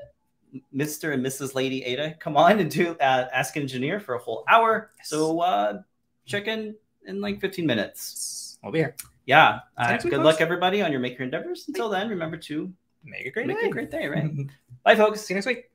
Mr. 0.75 1.13
and 1.13 1.25
Mrs. 1.25 1.53
Lady 1.55 1.83
Ada 1.83 2.15
come 2.19 2.35
on 2.37 2.59
and 2.59 2.69
do 2.71 2.95
uh, 2.99 3.27
Ask 3.33 3.55
an 3.55 3.61
Engineer 3.63 3.99
for 3.99 4.15
a 4.15 4.19
whole 4.19 4.43
hour. 4.49 4.89
Yes. 4.97 5.09
So 5.09 5.39
uh, 5.41 5.81
check 6.25 6.47
in 6.47 6.75
in 7.05 7.21
like 7.21 7.39
15 7.39 7.65
minutes. 7.65 8.57
I'll 8.63 8.71
be 8.71 8.79
here. 8.79 8.95
Yeah. 9.25 9.59
Uh, 9.77 9.97
good 9.97 10.11
folks. 10.11 10.23
luck, 10.23 10.41
everybody, 10.41 10.81
on 10.81 10.91
your 10.91 10.99
maker 11.01 11.23
endeavors. 11.23 11.65
Until 11.67 11.89
then, 11.89 12.09
remember 12.09 12.37
to 12.37 12.71
Make 13.03 13.25
a 13.27 13.31
great 13.31 13.47
make 13.47 13.61
day. 13.61 13.67
a 13.67 13.69
great 13.69 13.91
day, 13.91 14.07
right? 14.07 14.29
Bye, 14.83 14.95
folks. 14.95 15.21
See 15.21 15.33
you 15.33 15.35
next 15.35 15.45
week. 15.45 15.69